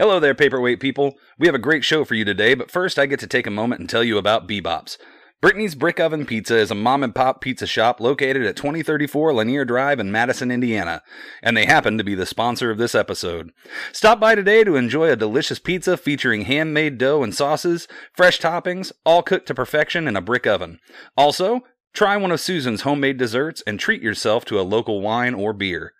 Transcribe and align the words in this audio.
Hello 0.00 0.18
there, 0.18 0.34
paperweight 0.34 0.80
people. 0.80 1.18
We 1.38 1.46
have 1.46 1.54
a 1.54 1.58
great 1.58 1.84
show 1.84 2.06
for 2.06 2.14
you 2.14 2.24
today, 2.24 2.54
but 2.54 2.70
first 2.70 2.98
I 2.98 3.04
get 3.04 3.20
to 3.20 3.26
take 3.26 3.46
a 3.46 3.50
moment 3.50 3.80
and 3.80 3.90
tell 3.90 4.02
you 4.02 4.16
about 4.16 4.46
B-Bop's. 4.46 4.96
Brittany's 5.42 5.74
Brick 5.74 6.00
Oven 6.00 6.24
Pizza 6.24 6.56
is 6.56 6.70
a 6.70 6.74
mom 6.74 7.02
and 7.02 7.14
pop 7.14 7.42
pizza 7.42 7.66
shop 7.66 8.00
located 8.00 8.46
at 8.46 8.56
2034 8.56 9.34
Lanier 9.34 9.66
Drive 9.66 10.00
in 10.00 10.10
Madison, 10.10 10.50
Indiana, 10.50 11.02
and 11.42 11.54
they 11.54 11.66
happen 11.66 11.98
to 11.98 12.02
be 12.02 12.14
the 12.14 12.24
sponsor 12.24 12.70
of 12.70 12.78
this 12.78 12.94
episode. 12.94 13.52
Stop 13.92 14.18
by 14.18 14.34
today 14.34 14.64
to 14.64 14.76
enjoy 14.76 15.10
a 15.10 15.16
delicious 15.16 15.58
pizza 15.58 15.98
featuring 15.98 16.46
handmade 16.46 16.96
dough 16.96 17.22
and 17.22 17.34
sauces, 17.34 17.86
fresh 18.14 18.40
toppings, 18.40 18.92
all 19.04 19.22
cooked 19.22 19.48
to 19.48 19.54
perfection 19.54 20.08
in 20.08 20.16
a 20.16 20.22
brick 20.22 20.46
oven. 20.46 20.80
Also, 21.14 21.60
try 21.92 22.16
one 22.16 22.32
of 22.32 22.40
Susan's 22.40 22.80
homemade 22.80 23.18
desserts 23.18 23.62
and 23.66 23.78
treat 23.78 24.00
yourself 24.00 24.46
to 24.46 24.58
a 24.58 24.62
local 24.62 25.02
wine 25.02 25.34
or 25.34 25.52
beer. 25.52 25.92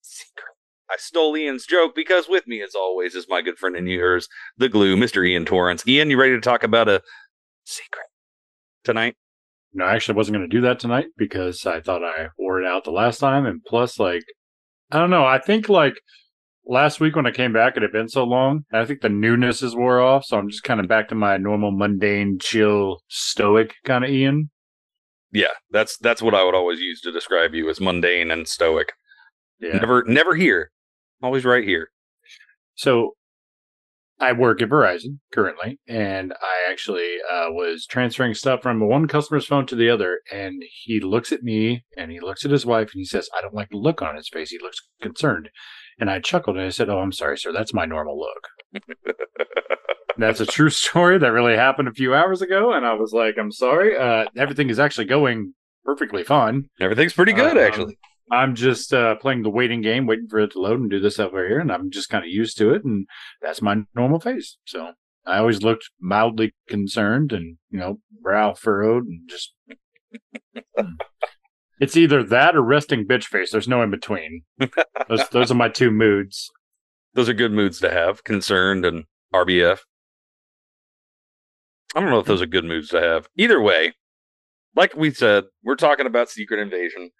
secret. 0.00 0.54
I 0.88 0.94
stole 0.96 1.36
Ian's 1.36 1.66
joke 1.66 1.96
because 1.96 2.28
with 2.28 2.46
me, 2.46 2.62
as 2.62 2.76
always, 2.76 3.16
is 3.16 3.26
my 3.28 3.42
good 3.42 3.58
friend 3.58 3.74
and 3.74 3.88
yours, 3.88 4.28
the 4.56 4.68
glue, 4.68 4.94
Mr. 4.94 5.26
Ian 5.26 5.44
Torrance. 5.44 5.84
Ian, 5.88 6.08
you 6.08 6.20
ready 6.20 6.36
to 6.36 6.40
talk 6.40 6.62
about 6.62 6.88
a 6.88 7.02
secret 7.64 8.06
tonight? 8.84 9.16
No, 9.72 9.84
I 9.84 9.96
actually 9.96 10.14
wasn't 10.14 10.36
going 10.36 10.48
to 10.48 10.56
do 10.56 10.62
that 10.62 10.78
tonight 10.78 11.06
because 11.16 11.66
I 11.66 11.80
thought 11.80 12.04
I 12.04 12.28
wore 12.38 12.62
it 12.62 12.66
out 12.68 12.84
the 12.84 12.92
last 12.92 13.18
time. 13.18 13.44
And 13.44 13.60
plus, 13.64 13.98
like, 13.98 14.22
I 14.92 15.00
don't 15.00 15.10
know. 15.10 15.24
I 15.24 15.40
think, 15.40 15.68
like, 15.68 16.00
last 16.68 17.00
week 17.00 17.16
when 17.16 17.26
I 17.26 17.32
came 17.32 17.52
back, 17.52 17.76
it 17.76 17.82
had 17.82 17.92
been 17.92 18.08
so 18.08 18.22
long. 18.22 18.64
I 18.72 18.84
think 18.84 19.00
the 19.00 19.08
newness 19.08 19.62
is 19.62 19.74
wore 19.74 20.00
off. 20.00 20.24
So 20.24 20.38
I'm 20.38 20.48
just 20.48 20.62
kind 20.62 20.78
of 20.78 20.86
back 20.86 21.08
to 21.08 21.14
my 21.14 21.36
normal, 21.38 21.72
mundane, 21.72 22.38
chill, 22.40 23.02
stoic 23.08 23.74
kind 23.84 24.04
of 24.04 24.10
Ian. 24.10 24.50
Yeah, 25.32 25.52
that's 25.70 25.98
that's 25.98 26.22
what 26.22 26.34
I 26.34 26.44
would 26.44 26.54
always 26.54 26.80
use 26.80 27.00
to 27.02 27.12
describe 27.12 27.54
you 27.54 27.68
as 27.68 27.80
mundane 27.80 28.30
and 28.30 28.46
stoic. 28.46 28.92
Yeah. 29.60 29.78
Never 29.78 30.04
never 30.06 30.34
here. 30.34 30.70
Always 31.22 31.44
right 31.44 31.64
here. 31.64 31.88
So 32.76 33.16
I 34.20 34.32
work 34.32 34.62
at 34.62 34.68
Verizon 34.68 35.18
currently, 35.32 35.78
and 35.86 36.32
I 36.32 36.70
actually 36.70 37.16
uh, 37.30 37.46
was 37.50 37.86
transferring 37.86 38.34
stuff 38.34 38.62
from 38.62 38.88
one 38.88 39.06
customer's 39.06 39.46
phone 39.46 39.66
to 39.66 39.76
the 39.76 39.90
other. 39.90 40.20
And 40.32 40.62
he 40.84 41.00
looks 41.00 41.30
at 41.30 41.42
me 41.42 41.84
and 41.96 42.10
he 42.10 42.20
looks 42.20 42.44
at 42.44 42.50
his 42.50 42.66
wife 42.66 42.90
and 42.92 43.00
he 43.00 43.04
says, 43.04 43.28
I 43.36 43.42
don't 43.42 43.54
like 43.54 43.68
the 43.70 43.76
look 43.76 44.02
on 44.02 44.16
his 44.16 44.28
face. 44.28 44.50
He 44.50 44.58
looks 44.58 44.78
concerned. 45.00 45.50
And 45.98 46.10
I 46.10 46.20
chuckled 46.20 46.56
and 46.56 46.66
I 46.66 46.70
said, 46.70 46.88
Oh, 46.88 46.98
I'm 46.98 47.12
sorry, 47.12 47.36
sir. 47.38 47.52
That's 47.52 47.74
my 47.74 47.84
normal 47.84 48.18
look. 48.18 48.84
That's 50.18 50.40
a 50.40 50.46
true 50.46 50.70
story 50.70 51.18
that 51.18 51.32
really 51.32 51.56
happened 51.56 51.88
a 51.88 51.92
few 51.92 52.14
hours 52.14 52.42
ago. 52.42 52.72
And 52.72 52.84
I 52.84 52.94
was 52.94 53.12
like, 53.12 53.36
I'm 53.38 53.52
sorry. 53.52 53.96
Uh, 53.96 54.26
everything 54.36 54.68
is 54.70 54.78
actually 54.80 55.04
going 55.06 55.54
perfectly 55.84 56.24
fine. 56.24 56.68
Everything's 56.80 57.12
pretty 57.12 57.32
good, 57.32 57.56
Um, 57.56 57.62
actually. 57.62 57.98
I'm 58.30 58.54
just 58.54 58.92
uh, 58.92 59.14
playing 59.16 59.42
the 59.42 59.50
waiting 59.50 59.80
game, 59.80 60.06
waiting 60.06 60.28
for 60.28 60.40
it 60.40 60.50
to 60.52 60.60
load 60.60 60.80
and 60.80 60.90
do 60.90 61.00
this 61.00 61.18
over 61.18 61.46
here, 61.48 61.60
and 61.60 61.72
I'm 61.72 61.90
just 61.90 62.10
kind 62.10 62.24
of 62.24 62.30
used 62.30 62.58
to 62.58 62.74
it, 62.74 62.84
and 62.84 63.06
that's 63.40 63.62
my 63.62 63.76
normal 63.94 64.20
face. 64.20 64.58
So 64.66 64.92
I 65.24 65.38
always 65.38 65.62
looked 65.62 65.88
mildly 65.98 66.54
concerned, 66.68 67.32
and 67.32 67.56
you 67.70 67.78
know, 67.78 68.00
brow 68.20 68.52
furrowed, 68.52 69.04
and 69.06 69.30
just. 69.30 69.54
It's 71.80 71.96
either 71.96 72.22
that 72.22 72.56
or 72.56 72.62
resting 72.62 73.06
bitch 73.06 73.24
face. 73.24 73.50
There's 73.50 73.68
no 73.68 73.82
in 73.82 73.90
between. 73.90 74.42
Those 75.08 75.28
those 75.30 75.50
are 75.50 75.54
my 75.54 75.68
two 75.68 75.90
moods. 75.90 76.50
Those 77.14 77.28
are 77.28 77.34
good 77.34 77.52
moods 77.52 77.80
to 77.80 77.90
have. 77.90 78.24
Concerned 78.24 78.84
and 78.84 79.04
RBF. 79.34 79.78
I 81.94 82.00
don't 82.00 82.10
know 82.10 82.18
if 82.18 82.26
those 82.26 82.42
are 82.42 82.46
good 82.46 82.64
moods 82.64 82.88
to 82.90 83.00
have. 83.00 83.28
Either 83.36 83.60
way, 83.60 83.94
like 84.76 84.94
we 84.94 85.10
said, 85.10 85.44
we're 85.64 85.76
talking 85.76 86.06
about 86.06 86.28
Secret 86.28 86.60
Invasion. 86.60 87.10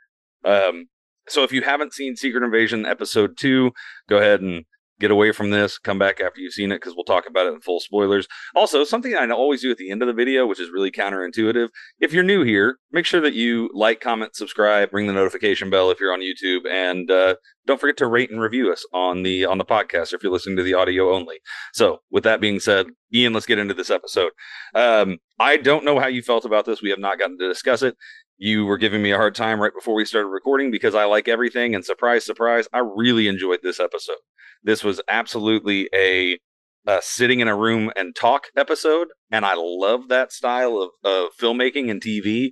Um, 0.44 0.88
so 1.28 1.42
if 1.42 1.52
you 1.52 1.62
haven't 1.62 1.94
seen 1.94 2.16
Secret 2.16 2.44
Invasion 2.44 2.84
episode 2.84 3.38
two, 3.38 3.72
go 4.08 4.18
ahead 4.18 4.40
and 4.42 4.64
get 5.00 5.10
away 5.10 5.32
from 5.32 5.50
this. 5.50 5.78
Come 5.78 5.98
back 5.98 6.20
after 6.20 6.40
you've 6.40 6.52
seen 6.52 6.72
it 6.72 6.76
because 6.76 6.94
we'll 6.94 7.04
talk 7.04 7.26
about 7.28 7.46
it 7.46 7.54
in 7.54 7.60
full 7.60 7.80
spoilers. 7.80 8.26
Also, 8.54 8.84
something 8.84 9.14
I 9.14 9.28
always 9.30 9.62
do 9.62 9.70
at 9.70 9.76
the 9.76 9.90
end 9.90 10.02
of 10.02 10.08
the 10.08 10.14
video, 10.14 10.46
which 10.46 10.60
is 10.60 10.70
really 10.70 10.90
counterintuitive. 10.90 11.68
If 12.00 12.12
you're 12.12 12.24
new 12.24 12.42
here, 12.42 12.78
make 12.92 13.06
sure 13.06 13.20
that 13.20 13.34
you 13.34 13.70
like, 13.74 14.00
comment, 14.00 14.34
subscribe, 14.36 14.92
ring 14.92 15.06
the 15.06 15.12
notification 15.12 15.70
bell 15.70 15.90
if 15.90 16.00
you're 16.00 16.12
on 16.12 16.20
YouTube, 16.20 16.68
and 16.70 17.10
uh, 17.10 17.36
don't 17.66 17.80
forget 17.80 17.96
to 17.98 18.06
rate 18.06 18.30
and 18.30 18.40
review 18.40 18.72
us 18.72 18.84
on 18.92 19.22
the 19.22 19.44
on 19.44 19.58
the 19.58 19.64
podcast 19.64 20.12
if 20.12 20.22
you're 20.22 20.32
listening 20.32 20.56
to 20.56 20.62
the 20.62 20.74
audio 20.74 21.14
only. 21.14 21.36
So, 21.72 21.98
with 22.10 22.24
that 22.24 22.40
being 22.40 22.60
said, 22.60 22.86
Ian, 23.14 23.32
let's 23.32 23.46
get 23.46 23.58
into 23.58 23.74
this 23.74 23.90
episode. 23.90 24.32
Um, 24.74 25.18
I 25.38 25.56
don't 25.56 25.84
know 25.84 25.98
how 25.98 26.08
you 26.08 26.22
felt 26.22 26.44
about 26.44 26.64
this. 26.64 26.82
We 26.82 26.90
have 26.90 26.98
not 26.98 27.18
gotten 27.18 27.38
to 27.38 27.48
discuss 27.48 27.82
it. 27.82 27.96
You 28.38 28.64
were 28.66 28.78
giving 28.78 29.02
me 29.02 29.10
a 29.10 29.16
hard 29.16 29.34
time 29.34 29.60
right 29.60 29.74
before 29.74 29.94
we 29.94 30.04
started 30.04 30.28
recording 30.28 30.70
because 30.70 30.94
I 30.94 31.04
like 31.04 31.28
everything, 31.28 31.74
and 31.74 31.84
surprise, 31.84 32.24
surprise, 32.24 32.68
I 32.72 32.78
really 32.78 33.26
enjoyed 33.26 33.60
this 33.62 33.80
episode. 33.80 34.18
This 34.62 34.84
was 34.84 35.00
absolutely 35.08 35.88
a, 35.94 36.38
a 36.86 37.00
sitting 37.02 37.40
in 37.40 37.48
a 37.48 37.56
room 37.56 37.90
and 37.96 38.14
talk 38.14 38.46
episode, 38.56 39.08
and 39.30 39.44
I 39.44 39.54
love 39.56 40.08
that 40.08 40.32
style 40.32 40.78
of, 40.78 40.90
of 41.04 41.30
filmmaking 41.40 41.90
and 41.90 42.00
TV 42.00 42.50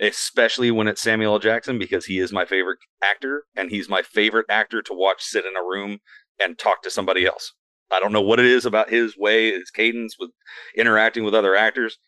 especially 0.00 0.70
when 0.70 0.88
it's 0.88 1.00
Samuel 1.00 1.34
L. 1.34 1.38
Jackson 1.38 1.78
because 1.78 2.06
he 2.06 2.18
is 2.18 2.32
my 2.32 2.44
favorite 2.44 2.78
actor 3.02 3.44
and 3.56 3.70
he's 3.70 3.88
my 3.88 4.02
favorite 4.02 4.46
actor 4.48 4.82
to 4.82 4.92
watch 4.92 5.22
sit 5.22 5.46
in 5.46 5.56
a 5.56 5.62
room 5.62 5.98
and 6.40 6.58
talk 6.58 6.82
to 6.82 6.90
somebody 6.90 7.24
else. 7.24 7.52
I 7.90 8.00
don't 8.00 8.12
know 8.12 8.22
what 8.22 8.40
it 8.40 8.46
is 8.46 8.66
about 8.66 8.90
his 8.90 9.16
way, 9.16 9.52
his 9.52 9.70
cadence 9.70 10.16
with 10.18 10.30
interacting 10.76 11.24
with 11.24 11.34
other 11.34 11.54
actors, 11.54 11.98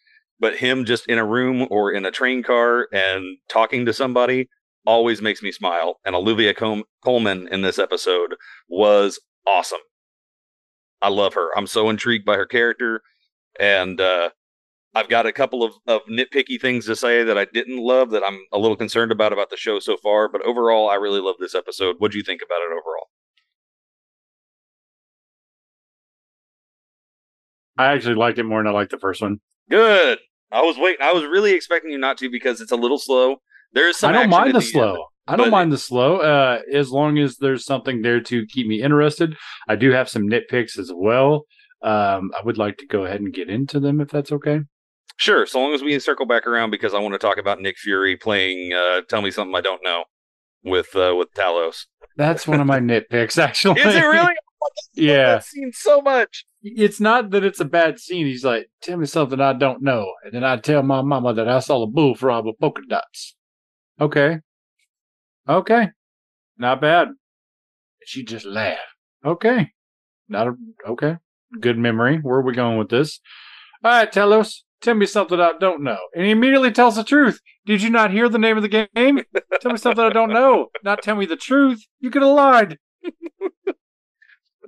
but 0.41 0.57
him 0.57 0.85
just 0.85 1.07
in 1.09 1.19
a 1.19 1.25
room 1.25 1.67
or 1.71 1.93
in 1.93 2.05
a 2.05 2.11
train 2.11 2.43
car 2.43 2.89
and 2.93 3.39
talking 3.49 3.87
to 3.87 3.93
somebody 3.93 4.49
always 4.87 5.21
makes 5.21 5.43
me 5.43 5.53
smile. 5.53 5.99
And 6.05 6.15
Olivia 6.15 6.55
Col- 6.55 6.85
Colman 7.05 7.49
in 7.51 7.63
this 7.63 7.79
episode 7.79 8.37
was 8.69 9.21
awesome. 9.47 9.81
I 11.03 11.09
love 11.09 11.35
her. 11.35 11.51
I'm 11.57 11.67
so 11.67 11.91
intrigued 11.91 12.25
by 12.25 12.37
her 12.37 12.47
character 12.47 13.03
and 13.59 14.01
uh 14.01 14.31
I've 14.95 15.09
got 15.09 15.27
a 15.27 15.33
couple 15.33 15.63
of, 15.63 15.75
of 15.87 16.01
nitpicky 16.07 16.61
things 16.61 16.87
to 16.87 16.97
say 16.97 17.23
that 17.23 17.37
I 17.39 17.45
didn't 17.45 17.79
love 17.79 18.11
that 18.11 18.23
I'm 18.27 18.41
a 18.53 18.59
little 18.59 18.77
concerned 18.77 19.13
about 19.13 19.33
about 19.33 19.51
the 19.51 19.57
show 19.57 19.79
so 19.79 19.97
far, 19.99 20.29
but 20.29 20.43
overall, 20.43 20.89
I 20.89 20.95
really 20.97 21.21
love 21.21 21.37
this 21.39 21.55
episode. 21.55 21.97
What 21.99 22.11
do 22.11 22.19
you 22.19 22.25
think 22.25 22.41
about 22.43 22.63
it 22.63 22.73
overall? 22.73 23.09
I 27.77 27.93
actually 27.93 28.17
liked 28.17 28.39
it 28.39 28.45
more 28.45 28.61
than 28.61 28.67
I 28.67 28.71
liked 28.75 28.91
the 28.91 28.99
first 28.99 29.23
one. 29.23 29.41
Good. 29.71 30.19
I 30.51 30.63
was 30.63 30.79
waiting. 30.79 31.03
I 31.03 31.13
was 31.13 31.25
really 31.25 31.53
expecting 31.53 31.91
you 31.91 31.99
not 31.99 32.19
to 32.19 32.31
because 32.31 32.61
it's 32.61 32.73
a 32.73 32.77
little 32.77 32.99
slow. 32.99 33.37
There 33.73 33.89
is 33.89 33.97
some. 33.97 34.11
I 34.11 34.13
don't 34.13 34.31
mind 34.31 34.53
the 34.53 34.57
end. 34.57 34.65
slow. 34.65 35.07
I 35.27 35.37
don't 35.37 35.51
mind 35.51 35.71
the 35.71 35.79
slow, 35.79 36.21
uh, 36.21 36.61
as 36.73 36.91
long 36.91 37.19
as 37.19 37.37
there's 37.37 37.67
something 37.67 38.01
there 38.01 38.19
to 38.19 38.47
keep 38.47 38.67
me 38.67 38.81
interested. 38.81 39.37
I 39.69 39.77
do 39.77 39.91
have 39.91 40.09
some 40.09 40.23
nitpicks 40.23 40.79
as 40.79 40.91
well. 40.95 41.45
Um, 41.83 42.31
I 42.35 42.41
would 42.43 42.57
like 42.57 42.79
to 42.79 42.87
go 42.87 43.05
ahead 43.05 43.21
and 43.21 43.33
get 43.33 43.51
into 43.51 43.79
them 43.79 44.01
if 44.01 44.09
that's 44.09 44.33
okay. 44.33 44.61
Sure, 45.19 45.45
so 45.45 45.61
long 45.61 45.75
as 45.75 45.83
we 45.83 45.99
circle 45.99 46.25
back 46.25 46.47
around 46.47 46.71
because 46.71 46.95
I 46.95 47.01
want 47.01 47.13
to 47.13 47.19
talk 47.19 47.37
about 47.37 47.61
Nick 47.61 47.77
Fury 47.77 48.17
playing 48.17 48.73
uh, 48.73 49.03
"Tell 49.03 49.21
Me 49.21 49.31
Something 49.31 49.55
I 49.55 49.61
Don't 49.61 49.85
Know" 49.85 50.05
with 50.65 50.97
uh, 50.97 51.15
with 51.15 51.35
Talos. 51.35 51.87
That's 52.17 52.47
one 52.47 52.61
of 52.61 52.67
my 52.67 52.81
nitpicks, 52.81 53.37
actually. 53.37 53.81
Is 53.83 53.95
it 53.95 54.01
really? 54.01 54.33
yeah. 54.95 55.35
That 55.35 55.45
scene 55.45 55.73
so 55.73 56.01
much. 56.01 56.45
It's 56.77 57.01
not 57.01 57.31
that 57.31 57.45
it's 57.45 57.61
a 57.61 57.65
bad 57.65 57.99
scene. 57.99 58.27
He's 58.27 58.45
like, 58.45 58.71
tell 58.83 58.97
me 58.99 59.07
something 59.07 59.41
I 59.41 59.53
don't 59.53 59.83
know. 59.83 60.13
And 60.25 60.33
then 60.33 60.45
I 60.45 60.57
tell 60.57 60.83
my 60.83 61.03
mama 61.03 61.35
that 61.35 61.49
I 61.49 61.61
saw 61.61 61.83
a 61.83 61.87
bullfrog 61.87 62.47
with 62.47 62.59
polka 62.59 62.83
dots. 62.89 63.35
Okay. 64.01 64.39
Okay. 65.49 65.89
Not 66.57 66.81
bad. 66.81 67.09
She 68.05 68.25
just 68.25 68.45
laughed. 68.45 68.81
Okay. 69.25 69.73
Not 70.29 70.49
a, 70.49 70.55
okay. 70.89 71.17
Good 71.61 71.79
memory. 71.79 72.19
Where 72.19 72.39
are 72.39 72.43
we 72.43 72.55
going 72.55 72.79
with 72.79 72.91
this? 72.91 73.21
All 73.83 73.91
right, 73.91 74.13
Talos. 74.13 74.63
Tell 74.81 74.95
me 74.95 75.07
something 75.07 75.41
I 75.41 75.53
don't 75.59 75.83
know. 75.83 75.99
And 76.15 76.25
he 76.25 76.31
immediately 76.31 76.71
tells 76.71 76.97
the 76.97 77.05
truth. 77.05 77.41
Did 77.67 77.83
you 77.83 77.91
not 77.91 78.13
hear 78.13 78.29
the 78.29 78.39
name 78.39 78.57
of 78.57 78.63
the 78.63 78.69
game? 78.69 78.87
tell 79.61 79.73
me 79.73 79.79
something 79.79 80.05
I 80.05 80.11
don't 80.11 80.33
know. 80.33 80.69
Not 80.85 81.03
tell 81.03 81.17
me 81.17 81.27
the 81.27 81.37
truth. 81.37 81.85
You 82.01 82.11
could 82.11 82.23
have 82.23 82.31
lied. 82.31 82.79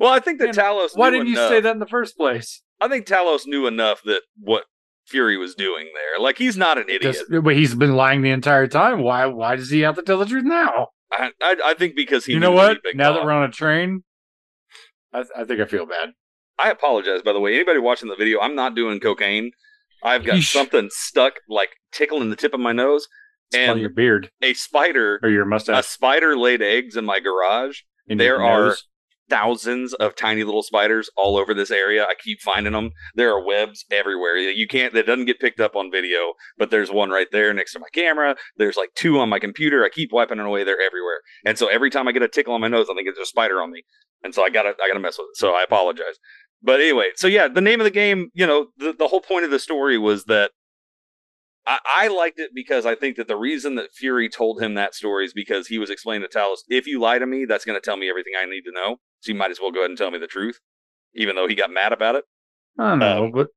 Well, 0.00 0.10
I 0.10 0.18
think 0.18 0.38
that 0.40 0.46
Man, 0.46 0.54
Talos. 0.54 0.88
Why 0.96 1.10
didn't 1.10 1.26
you 1.28 1.36
say 1.36 1.60
that 1.60 1.70
in 1.72 1.78
the 1.78 1.86
first 1.86 2.16
place? 2.16 2.62
I 2.80 2.88
think 2.88 3.06
Talos 3.06 3.46
knew 3.46 3.66
enough 3.66 4.02
that 4.06 4.22
what 4.38 4.64
Fury 5.06 5.36
was 5.36 5.54
doing 5.54 5.88
there. 5.94 6.20
Like 6.24 6.38
he's 6.38 6.56
not 6.56 6.78
an 6.78 6.84
idiot. 6.88 7.16
Because 7.28 7.42
but 7.44 7.54
he's 7.54 7.74
been 7.74 7.94
lying 7.94 8.22
the 8.22 8.30
entire 8.30 8.66
time. 8.66 9.02
Why? 9.02 9.26
Why 9.26 9.56
does 9.56 9.70
he 9.70 9.80
have 9.80 9.96
to 9.96 10.02
tell 10.02 10.18
the 10.18 10.24
truth 10.26 10.44
now? 10.44 10.88
I, 11.12 11.32
I, 11.42 11.56
I 11.66 11.74
think 11.74 11.94
because 11.94 12.24
he. 12.24 12.32
you 12.32 12.40
know 12.40 12.50
what? 12.52 12.78
Now 12.94 13.12
that 13.12 13.22
we're 13.24 13.30
on 13.32 13.42
a 13.42 13.52
train, 13.52 14.02
I, 15.12 15.24
I 15.36 15.44
think 15.44 15.60
I 15.60 15.66
feel 15.66 15.84
bad. 15.84 16.10
I 16.58 16.70
apologize, 16.70 17.20
by 17.22 17.32
the 17.32 17.40
way. 17.40 17.54
Anybody 17.54 17.78
watching 17.78 18.08
the 18.08 18.16
video, 18.16 18.40
I'm 18.40 18.54
not 18.54 18.74
doing 18.74 19.00
cocaine. 19.00 19.50
I've 20.02 20.24
got 20.24 20.36
Yeesh. 20.36 20.50
something 20.52 20.88
stuck, 20.90 21.34
like 21.48 21.70
tickling 21.92 22.30
the 22.30 22.36
tip 22.36 22.54
of 22.54 22.60
my 22.60 22.72
nose, 22.72 23.06
It's 23.50 23.58
on 23.68 23.72
and 23.72 23.80
your 23.80 23.90
beard 23.90 24.30
a 24.40 24.54
spider. 24.54 25.20
or 25.22 25.28
your 25.28 25.44
mustache. 25.44 25.78
A 25.80 25.82
spider 25.82 26.36
laid 26.38 26.62
eggs 26.62 26.96
in 26.96 27.04
my 27.04 27.20
garage. 27.20 27.80
in 28.06 28.16
there 28.16 28.42
are- 28.42 28.68
nose. 28.68 28.84
Thousands 29.30 29.94
of 29.94 30.16
tiny 30.16 30.44
little 30.44 30.62
spiders 30.62 31.08
all 31.16 31.36
over 31.36 31.54
this 31.54 31.70
area. 31.70 32.04
I 32.04 32.14
keep 32.22 32.40
finding 32.40 32.72
them. 32.72 32.90
There 33.14 33.30
are 33.30 33.44
webs 33.44 33.84
everywhere. 33.90 34.36
You 34.36 34.66
can't. 34.66 34.92
That 34.92 35.06
doesn't 35.06 35.26
get 35.26 35.40
picked 35.40 35.60
up 35.60 35.76
on 35.76 35.90
video, 35.90 36.34
but 36.58 36.70
there's 36.70 36.90
one 36.90 37.10
right 37.10 37.28
there 37.30 37.54
next 37.54 37.72
to 37.74 37.78
my 37.78 37.86
camera. 37.94 38.36
There's 38.56 38.76
like 38.76 38.90
two 38.96 39.20
on 39.20 39.28
my 39.28 39.38
computer. 39.38 39.84
I 39.84 39.88
keep 39.88 40.12
wiping 40.12 40.40
it 40.40 40.46
away. 40.46 40.64
They're 40.64 40.82
everywhere. 40.84 41.20
And 41.46 41.56
so 41.56 41.68
every 41.68 41.90
time 41.90 42.08
I 42.08 42.12
get 42.12 42.22
a 42.22 42.28
tickle 42.28 42.54
on 42.54 42.60
my 42.60 42.68
nose, 42.68 42.88
I 42.90 42.94
think 42.94 43.08
it's 43.08 43.18
a 43.18 43.24
spider 43.24 43.62
on 43.62 43.70
me. 43.70 43.84
And 44.22 44.34
so 44.34 44.44
I 44.44 44.50
gotta, 44.50 44.74
I 44.82 44.88
gotta 44.88 45.00
mess 45.00 45.16
with 45.16 45.28
it. 45.32 45.38
So 45.38 45.52
I 45.54 45.62
apologize. 45.62 46.18
But 46.62 46.80
anyway, 46.80 47.10
so 47.14 47.26
yeah, 47.26 47.48
the 47.48 47.60
name 47.60 47.80
of 47.80 47.84
the 47.84 47.90
game, 47.90 48.30
you 48.34 48.46
know, 48.46 48.66
the, 48.76 48.92
the 48.92 49.08
whole 49.08 49.22
point 49.22 49.44
of 49.44 49.50
the 49.50 49.58
story 49.58 49.96
was 49.96 50.24
that 50.24 50.50
I, 51.66 51.78
I 51.86 52.08
liked 52.08 52.38
it 52.38 52.50
because 52.54 52.84
I 52.84 52.94
think 52.94 53.16
that 53.16 53.28
the 53.28 53.36
reason 53.36 53.76
that 53.76 53.92
Fury 53.94 54.28
told 54.28 54.60
him 54.60 54.74
that 54.74 54.94
story 54.94 55.24
is 55.24 55.32
because 55.32 55.68
he 55.68 55.78
was 55.78 55.88
explaining 55.88 56.26
to 56.28 56.38
Talos, 56.38 56.58
if 56.68 56.86
you 56.86 57.00
lie 57.00 57.18
to 57.18 57.26
me, 57.26 57.44
that's 57.44 57.64
going 57.64 57.80
to 57.80 57.84
tell 57.84 57.96
me 57.96 58.10
everything 58.10 58.32
I 58.40 58.46
need 58.46 58.62
to 58.62 58.72
know. 58.72 58.96
So 59.20 59.32
you 59.32 59.38
might 59.38 59.50
as 59.50 59.60
well 59.60 59.70
go 59.70 59.80
ahead 59.80 59.90
and 59.90 59.98
tell 59.98 60.10
me 60.10 60.18
the 60.18 60.26
truth, 60.26 60.58
even 61.14 61.36
though 61.36 61.46
he 61.46 61.54
got 61.54 61.70
mad 61.70 61.92
about 61.92 62.14
it. 62.16 62.24
I 62.78 62.90
don't 62.90 62.98
know, 63.00 63.24
um, 63.26 63.32
but 63.32 63.48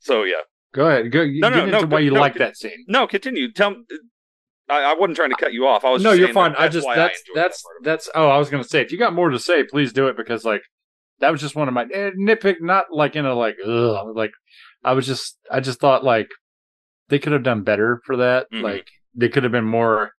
So 0.00 0.24
yeah, 0.24 0.42
go 0.72 0.86
ahead. 0.88 1.10
Go 1.12 1.24
No, 1.24 1.50
get 1.50 1.56
no, 1.56 1.64
into 1.64 1.80
no, 1.86 1.86
why 1.86 2.00
you 2.00 2.10
no, 2.12 2.20
like 2.20 2.34
that 2.36 2.56
scene. 2.56 2.84
no, 2.88 3.06
continue. 3.06 3.52
Tell. 3.52 3.76
I, 4.68 4.80
I 4.82 4.94
wasn't 4.94 5.16
trying 5.16 5.30
to 5.30 5.36
cut 5.36 5.52
you 5.52 5.66
off. 5.66 5.84
I 5.84 5.90
was 5.90 6.02
No, 6.02 6.12
you're 6.12 6.32
fine. 6.32 6.52
that 6.52 6.60
I 6.60 6.68
just 6.68 6.86
that's 6.86 6.98
enjoyed 7.20 7.36
that 7.36 7.42
that's 7.42 7.62
that's. 7.82 8.10
Oh, 8.14 8.28
I 8.28 8.38
was 8.38 8.50
gonna 8.50 8.64
say 8.64 8.80
if 8.80 8.90
you 8.92 8.98
got 8.98 9.14
more 9.14 9.30
to 9.30 9.38
say, 9.38 9.62
please 9.64 9.92
do 9.92 10.08
it 10.08 10.16
because 10.16 10.44
like 10.44 10.62
that 11.20 11.30
was 11.30 11.40
just 11.40 11.54
one 11.54 11.68
of 11.68 11.74
my 11.74 11.84
eh, 11.84 12.10
nitpick. 12.18 12.56
Not 12.60 12.86
like 12.90 13.14
in 13.14 13.26
a 13.26 13.34
like 13.34 13.56
ugh, 13.64 14.16
like 14.16 14.32
I 14.82 14.94
was 14.94 15.06
just 15.06 15.38
I 15.50 15.60
just 15.60 15.78
thought 15.80 16.02
like 16.02 16.28
they 17.08 17.18
could 17.18 17.32
have 17.34 17.42
done 17.42 17.62
better 17.62 18.00
for 18.06 18.16
that. 18.16 18.46
Mhm. 18.52 18.62
Like 18.62 18.88
they 19.14 19.28
could 19.28 19.42
have 19.44 19.52
been 19.52 19.66
more 19.66 20.12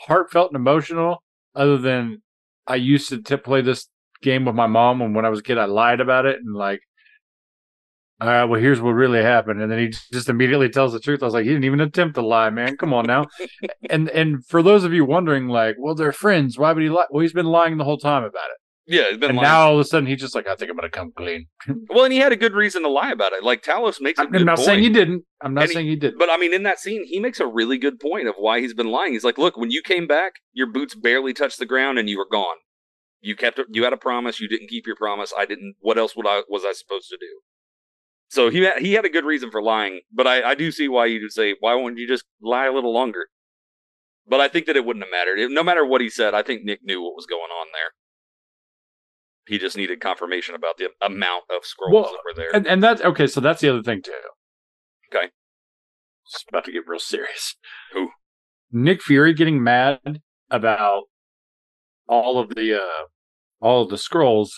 heartfelt 0.00 0.50
and 0.50 0.56
emotional. 0.56 1.22
Other 1.54 1.76
than 1.78 2.22
I 2.66 2.76
used 2.76 3.10
to 3.10 3.22
t- 3.22 3.36
play 3.36 3.60
this 3.60 3.86
game 4.24 4.44
with 4.44 4.56
my 4.56 4.66
mom, 4.66 5.00
and 5.02 5.14
when 5.14 5.24
I 5.24 5.28
was 5.28 5.38
a 5.40 5.42
kid, 5.44 5.58
I 5.58 5.66
lied 5.66 6.00
about 6.00 6.26
it 6.26 6.38
and 6.44 6.54
like. 6.56 6.80
All 8.20 8.28
right, 8.28 8.44
well, 8.44 8.60
here's 8.60 8.80
what 8.80 8.92
really 8.92 9.20
happened, 9.22 9.60
and 9.60 9.70
then 9.70 9.78
he 9.80 9.88
just 10.12 10.28
immediately 10.28 10.68
tells 10.68 10.92
the 10.92 11.00
truth. 11.00 11.20
I 11.22 11.26
was 11.26 11.34
like, 11.34 11.44
he 11.44 11.50
didn't 11.50 11.64
even 11.64 11.80
attempt 11.80 12.14
to 12.14 12.22
lie, 12.22 12.48
man. 12.48 12.76
Come 12.76 12.94
on 12.94 13.06
now 13.06 13.26
and 13.90 14.08
and 14.10 14.46
for 14.46 14.62
those 14.62 14.84
of 14.84 14.92
you 14.92 15.04
wondering, 15.04 15.48
like, 15.48 15.76
well, 15.78 15.94
they're 15.96 16.12
friends. 16.12 16.56
Why 16.56 16.72
would 16.72 16.82
he 16.82 16.88
lie? 16.88 17.06
Well, 17.10 17.22
he's 17.22 17.32
been 17.32 17.46
lying 17.46 17.76
the 17.76 17.84
whole 17.84 17.98
time 17.98 18.22
about 18.22 18.50
it. 18.54 18.58
yeah, 18.94 19.02
it's 19.08 19.18
been 19.18 19.30
and 19.30 19.36
lying. 19.38 19.48
now 19.48 19.66
all 19.66 19.74
of 19.74 19.80
a 19.80 19.84
sudden 19.84 20.06
he's 20.06 20.20
just 20.20 20.34
like, 20.34 20.46
I 20.46 20.54
think 20.54 20.70
I'm 20.70 20.76
gonna 20.76 20.90
come 20.90 21.10
clean. 21.16 21.48
well, 21.90 22.04
and 22.04 22.12
he 22.12 22.20
had 22.20 22.32
a 22.32 22.36
good 22.36 22.54
reason 22.54 22.82
to 22.82 22.88
lie 22.88 23.10
about 23.10 23.32
it. 23.32 23.42
Like 23.42 23.62
Talos 23.64 24.00
makes 24.00 24.22
a 24.22 24.26
I'm 24.26 24.30
good 24.30 24.44
not 24.44 24.56
point. 24.58 24.66
saying 24.66 24.82
he 24.84 24.90
didn't. 24.90 25.24
I'm 25.42 25.52
not 25.52 25.64
And 25.64 25.72
saying 25.72 25.86
he 25.88 25.96
didn't. 25.96 26.18
But 26.18 26.30
I 26.30 26.36
mean, 26.36 26.54
in 26.54 26.62
that 26.62 26.78
scene, 26.78 27.04
he 27.04 27.18
makes 27.18 27.40
a 27.40 27.46
really 27.48 27.78
good 27.78 27.98
point 27.98 28.28
of 28.28 28.36
why 28.38 28.60
he's 28.60 28.74
been 28.74 28.90
lying. 28.92 29.12
He's 29.12 29.24
like, 29.24 29.38
"Look, 29.38 29.56
when 29.56 29.72
you 29.72 29.82
came 29.82 30.06
back, 30.06 30.34
your 30.52 30.68
boots 30.68 30.94
barely 30.94 31.34
touched 31.34 31.58
the 31.58 31.66
ground, 31.66 31.98
and 31.98 32.08
you 32.08 32.16
were 32.18 32.28
gone. 32.30 32.56
You 33.24 33.34
kept, 33.36 33.58
you 33.70 33.84
had 33.84 33.92
a 33.94 33.96
promise. 33.96 34.38
You 34.38 34.48
didn't 34.48 34.68
keep 34.68 34.86
your 34.86 34.96
promise. 34.96 35.32
I 35.36 35.46
didn't. 35.46 35.76
What 35.80 35.96
else 35.96 36.14
would 36.14 36.26
I 36.26 36.42
was 36.48 36.62
I 36.64 36.72
supposed 36.72 37.08
to 37.08 37.16
do?" 37.18 37.40
So 38.28 38.50
he 38.50 38.60
had, 38.60 38.78
he 38.82 38.92
had 38.92 39.04
a 39.06 39.08
good 39.08 39.24
reason 39.24 39.50
for 39.50 39.62
lying. 39.62 40.00
But 40.12 40.26
I, 40.26 40.50
I 40.50 40.54
do 40.54 40.70
see 40.70 40.88
why 40.88 41.06
you 41.06 41.20
would 41.22 41.32
say, 41.32 41.54
"Why 41.60 41.74
won't 41.74 41.96
you 41.98 42.06
just 42.06 42.24
lie 42.42 42.66
a 42.66 42.72
little 42.72 42.92
longer?" 42.92 43.28
But 44.26 44.40
I 44.40 44.48
think 44.48 44.66
that 44.66 44.76
it 44.76 44.84
wouldn't 44.84 45.04
have 45.04 45.10
mattered. 45.10 45.38
It- 45.38 45.50
no 45.50 45.62
matter 45.62 45.86
what 45.86 46.00
he 46.02 46.10
said, 46.10 46.34
I 46.34 46.42
think 46.42 46.64
Nick 46.64 46.80
knew 46.82 47.00
what 47.02 47.14
was 47.16 47.26
going 47.26 47.50
on 47.50 47.68
there. 47.72 47.92
He 49.46 49.58
just 49.58 49.76
needed 49.76 50.00
confirmation 50.00 50.54
about 50.54 50.76
the 50.78 50.88
amount 51.02 51.44
of 51.50 51.62
Skrulls 51.62 51.92
Well, 51.92 52.02
that 52.04 52.20
were 52.24 52.34
there. 52.34 52.54
and, 52.54 52.66
and 52.66 52.82
that's 52.82 53.02
okay. 53.02 53.26
So 53.26 53.40
that's 53.40 53.60
the 53.60 53.68
other 53.70 53.82
thing 53.82 54.00
too. 54.02 54.12
Okay. 55.14 55.28
It's 56.26 56.44
about 56.48 56.64
to 56.64 56.72
get 56.72 56.84
real 56.86 56.98
serious. 56.98 57.56
Who? 57.92 58.08
Nick 58.72 59.02
Fury 59.02 59.34
getting 59.34 59.62
mad 59.62 60.22
about 60.50 61.04
all 62.08 62.38
of 62.38 62.54
the 62.54 62.74
uh 62.82 63.04
all 63.64 63.82
of 63.82 63.88
the 63.88 63.96
Skrulls 63.96 64.50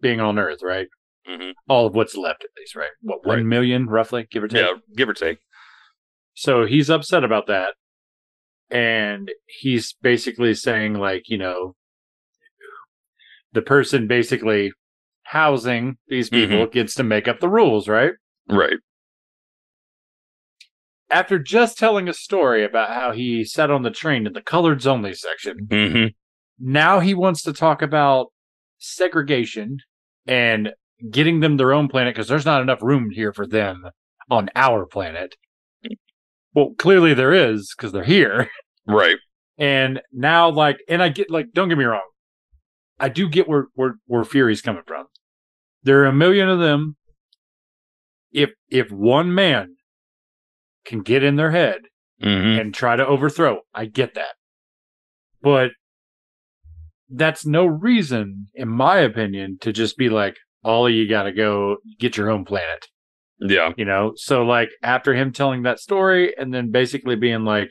being 0.00 0.20
on 0.20 0.38
Earth, 0.38 0.60
right? 0.62 0.86
hmm 1.26 1.50
All 1.68 1.86
of 1.86 1.94
what's 1.94 2.16
left, 2.16 2.44
at 2.44 2.50
least, 2.56 2.76
right? 2.76 2.90
What 3.02 3.18
Right. 3.24 3.38
one 3.38 3.48
million, 3.48 3.86
roughly, 3.86 4.26
give 4.30 4.44
or 4.44 4.48
take. 4.48 4.60
Yeah, 4.60 4.74
give 4.96 5.08
or 5.08 5.14
take. 5.14 5.38
So 6.34 6.64
he's 6.64 6.88
upset 6.88 7.24
about 7.24 7.48
that. 7.48 7.74
And 8.70 9.30
he's 9.46 9.94
basically 10.00 10.54
saying, 10.54 10.94
like, 10.94 11.28
you 11.28 11.36
know, 11.38 11.74
the 13.52 13.62
person 13.62 14.06
basically 14.06 14.72
housing 15.24 15.96
these 16.08 16.28
people 16.30 16.66
gets 16.66 16.94
to 16.94 17.02
make 17.02 17.26
up 17.28 17.40
the 17.40 17.48
rules, 17.48 17.88
right? 17.88 18.12
Right. 18.48 18.78
After 21.10 21.38
just 21.38 21.78
telling 21.78 22.08
a 22.08 22.14
story 22.14 22.64
about 22.64 22.90
how 22.90 23.12
he 23.12 23.44
sat 23.44 23.70
on 23.70 23.82
the 23.82 23.90
train 23.90 24.26
in 24.26 24.32
the 24.32 24.42
coloreds 24.42 24.86
only 24.86 25.14
section, 25.14 25.66
hmm 25.70 26.06
now 26.58 27.00
he 27.00 27.14
wants 27.14 27.42
to 27.42 27.52
talk 27.52 27.82
about 27.82 28.32
segregation 28.86 29.78
and 30.26 30.72
getting 31.10 31.40
them 31.40 31.56
their 31.56 31.72
own 31.72 31.88
planet 31.88 32.14
because 32.14 32.28
there's 32.28 32.46
not 32.46 32.62
enough 32.62 32.82
room 32.82 33.10
here 33.10 33.32
for 33.32 33.46
them 33.46 33.84
on 34.30 34.48
our 34.54 34.86
planet. 34.86 35.36
Well, 36.54 36.74
clearly 36.78 37.14
there 37.14 37.32
is 37.32 37.74
because 37.76 37.92
they're 37.92 38.04
here. 38.04 38.48
Right. 38.86 39.16
And 39.56 40.02
now, 40.12 40.50
like, 40.50 40.76
and 40.88 41.02
I 41.02 41.08
get 41.08 41.30
like, 41.30 41.52
don't 41.54 41.70
get 41.70 41.78
me 41.78 41.84
wrong, 41.84 42.06
I 42.98 43.08
do 43.08 43.28
get 43.28 43.48
where 43.48 43.68
where 43.74 43.94
where 44.06 44.24
Fury's 44.24 44.60
coming 44.60 44.82
from. 44.86 45.06
There 45.82 46.02
are 46.02 46.06
a 46.06 46.12
million 46.12 46.48
of 46.48 46.58
them. 46.58 46.96
If 48.32 48.50
if 48.68 48.90
one 48.90 49.34
man 49.34 49.76
can 50.84 51.00
get 51.00 51.22
in 51.22 51.36
their 51.36 51.50
head 51.50 51.82
hmm 52.20 52.58
and 52.58 52.74
try 52.74 52.96
to 52.96 53.06
overthrow, 53.06 53.60
I 53.72 53.86
get 53.86 54.14
that. 54.14 54.34
But 55.40 55.70
that's 57.16 57.46
no 57.46 57.66
reason, 57.66 58.48
in 58.54 58.68
my 58.68 58.98
opinion, 58.98 59.58
to 59.60 59.72
just 59.72 59.96
be 59.96 60.08
like, 60.08 60.36
all 60.64 60.88
you 60.88 61.08
got 61.08 61.24
to 61.24 61.32
go 61.32 61.76
get 61.98 62.16
your 62.16 62.30
own 62.30 62.44
planet. 62.44 62.86
Yeah. 63.40 63.72
you 63.76 63.84
know? 63.84 64.12
So 64.16 64.42
like 64.42 64.70
after 64.82 65.14
him 65.14 65.32
telling 65.32 65.62
that 65.62 65.78
story 65.78 66.34
and 66.36 66.52
then 66.52 66.70
basically 66.70 67.16
being 67.16 67.44
like 67.44 67.70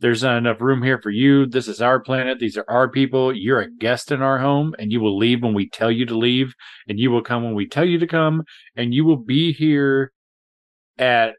there's 0.00 0.22
not 0.22 0.36
enough 0.36 0.60
room 0.60 0.82
here 0.82 1.00
for 1.00 1.08
you. 1.10 1.46
This 1.46 1.68
is 1.68 1.80
our 1.80 1.98
planet. 1.98 2.38
These 2.38 2.58
are 2.58 2.66
our 2.68 2.90
people. 2.90 3.34
You're 3.34 3.62
a 3.62 3.70
guest 3.70 4.12
in 4.12 4.20
our 4.20 4.38
home 4.38 4.74
and 4.78 4.92
you 4.92 5.00
will 5.00 5.16
leave 5.16 5.42
when 5.42 5.54
we 5.54 5.70
tell 5.70 5.90
you 5.90 6.04
to 6.06 6.18
leave 6.18 6.54
and 6.86 6.98
you 6.98 7.10
will 7.10 7.22
come 7.22 7.44
when 7.44 7.54
we 7.54 7.66
tell 7.66 7.84
you 7.84 7.98
to 7.98 8.06
come 8.06 8.42
and 8.76 8.92
you 8.92 9.06
will 9.06 9.16
be 9.16 9.52
here 9.52 10.12
at 10.98 11.34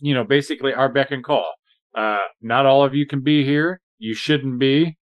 you 0.00 0.14
know 0.14 0.24
basically 0.24 0.72
our 0.72 0.88
beck 0.88 1.10
and 1.10 1.24
call. 1.24 1.52
Uh 1.96 2.18
not 2.40 2.66
all 2.66 2.84
of 2.84 2.94
you 2.94 3.06
can 3.06 3.22
be 3.22 3.44
here. 3.44 3.80
You 3.98 4.14
shouldn't 4.14 4.60
be 4.60 4.97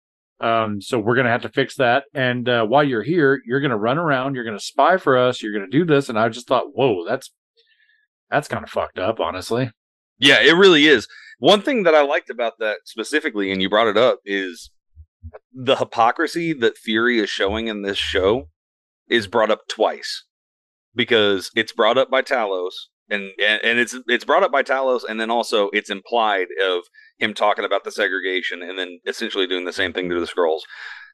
um 0.44 0.82
so 0.82 1.00
we're 1.00 1.16
gonna 1.16 1.30
have 1.30 1.42
to 1.42 1.50
fix 1.50 1.76
that 1.76 2.04
and 2.14 2.48
uh 2.50 2.66
while 2.66 2.84
you're 2.84 3.04
here 3.04 3.42
you're 3.46 3.62
gonna 3.62 3.78
run 3.78 3.98
around 3.98 4.36
you're 4.36 4.44
gonna 4.44 4.60
spy 4.60 4.98
for 4.98 5.18
us 5.18 5.42
you're 5.42 5.54
gonna 5.54 5.68
do 5.68 5.86
this 5.86 6.10
and 6.10 6.20
i 6.20 6.28
just 6.30 6.48
thought 6.48 6.76
whoa 6.76 7.06
that's 7.08 7.32
that's 8.34 8.48
kind 8.48 8.64
of 8.64 8.70
fucked 8.70 8.98
up, 8.98 9.20
honestly. 9.20 9.70
Yeah, 10.18 10.42
it 10.42 10.54
really 10.54 10.88
is. 10.88 11.08
One 11.38 11.62
thing 11.62 11.84
that 11.84 11.94
I 11.94 12.02
liked 12.02 12.32
about 12.32 12.54
that 12.60 12.78
specifically, 12.86 13.52
and 13.52 13.62
you 13.62 13.70
brought 13.70 13.88
it 13.88 13.98
up, 13.98 14.20
is 14.26 14.72
the 15.54 15.76
hypocrisy 15.76 16.52
that 16.54 16.78
Fury 16.78 17.20
is 17.20 17.30
showing 17.30 17.68
in 17.68 17.84
this 17.84 17.98
show 17.98 18.50
is 19.08 19.28
brought 19.28 19.52
up 19.52 19.68
twice 19.70 20.26
because 20.96 21.52
it's 21.56 21.72
brought 21.72 21.98
up 21.98 22.10
by 22.10 22.24
Talos, 22.24 22.74
and 23.14 23.32
and, 23.40 23.80
it's 23.80 23.96
it's 24.08 24.26
brought 24.26 24.44
up 24.44 24.52
by 24.52 24.64
Talos, 24.64 25.04
and 25.08 25.20
then 25.20 25.30
also 25.30 25.70
it's 25.74 25.90
implied 25.90 26.48
of 26.64 26.84
him 27.18 27.34
talking 27.34 27.66
about 27.66 27.84
the 27.84 27.92
segregation, 27.92 28.62
and 28.62 28.78
then 28.78 29.00
essentially 29.06 29.48
doing 29.48 29.66
the 29.66 29.74
same 29.74 29.94
thing 29.94 30.10
to 30.10 30.20
the 30.20 30.26
Skrulls. 30.26 30.62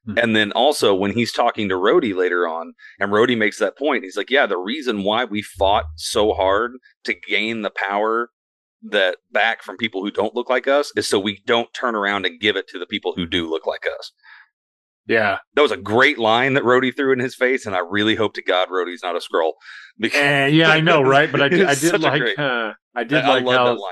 Mhm. 0.08 0.24
And 0.24 0.36
then 0.36 0.51
also 0.53 0.96
when 0.96 1.12
he's 1.12 1.34
talking 1.34 1.68
to 1.70 1.75
Rhodey 1.75 2.15
later 2.15 2.48
on, 2.48 2.74
and 3.00 3.12
Rhodey 3.12 3.38
makes 3.38 3.60
that 3.60 3.77
point, 3.77 4.03
he's 4.03 4.15
like, 4.18 4.29
"Yeah, 4.29 4.46
the 4.46 4.58
reason 4.58 5.03
why 5.03 5.25
we 5.25 5.41
fought 5.41 5.86
so 5.96 6.34
hard 6.34 6.72
to 7.03 7.13
gain 7.13 7.62
the 7.63 7.70
power 7.72 8.32
that 8.82 9.18
back 9.29 9.62
from 9.62 9.75
people 9.75 10.03
who 10.03 10.12
don't 10.12 10.34
look 10.36 10.50
like 10.50 10.68
us 10.68 10.91
is 10.96 11.08
so 11.08 11.20
we 11.20 11.41
don't 11.46 11.74
turn 11.74 11.96
around 11.96 12.25
and 12.25 12.39
give 12.39 12.56
it 12.56 12.68
to 12.70 12.79
the 12.79 12.86
people 12.86 13.13
who 13.15 13.25
do 13.25 13.50
look 13.50 13.68
like 13.68 13.86
us." 14.00 14.13
Yeah. 15.06 15.39
That 15.56 15.63
was 15.63 15.72
a 15.72 15.77
great 15.77 16.20
line 16.20 16.53
that 16.53 16.63
Rhodey 16.63 16.96
threw 16.96 17.12
in 17.12 17.20
his 17.20 17.36
face, 17.36 17.65
and 17.65 17.75
I 17.75 17.79
really 17.79 18.15
hope 18.15 18.36
to 18.36 18.44
God 18.44 18.70
Rhodey's 18.70 19.03
not 19.03 19.15
a 19.15 19.20
Skrull. 19.20 19.53
Because 20.00 20.20
And 20.20 20.56
yeah, 20.56 20.70
I 20.70 20.79
know, 20.79 21.01
right? 21.01 21.32
But 21.32 21.41
I 21.41 21.50
did, 21.50 21.65
I 21.68 21.75
did 21.75 22.01
like 22.01 22.22
great- 22.22 22.39
uh, 22.39 22.74
I 22.96 23.03
did 23.03 23.24
I, 23.24 23.27
like 23.27 23.46
love 23.46 23.77
how. 23.77 23.84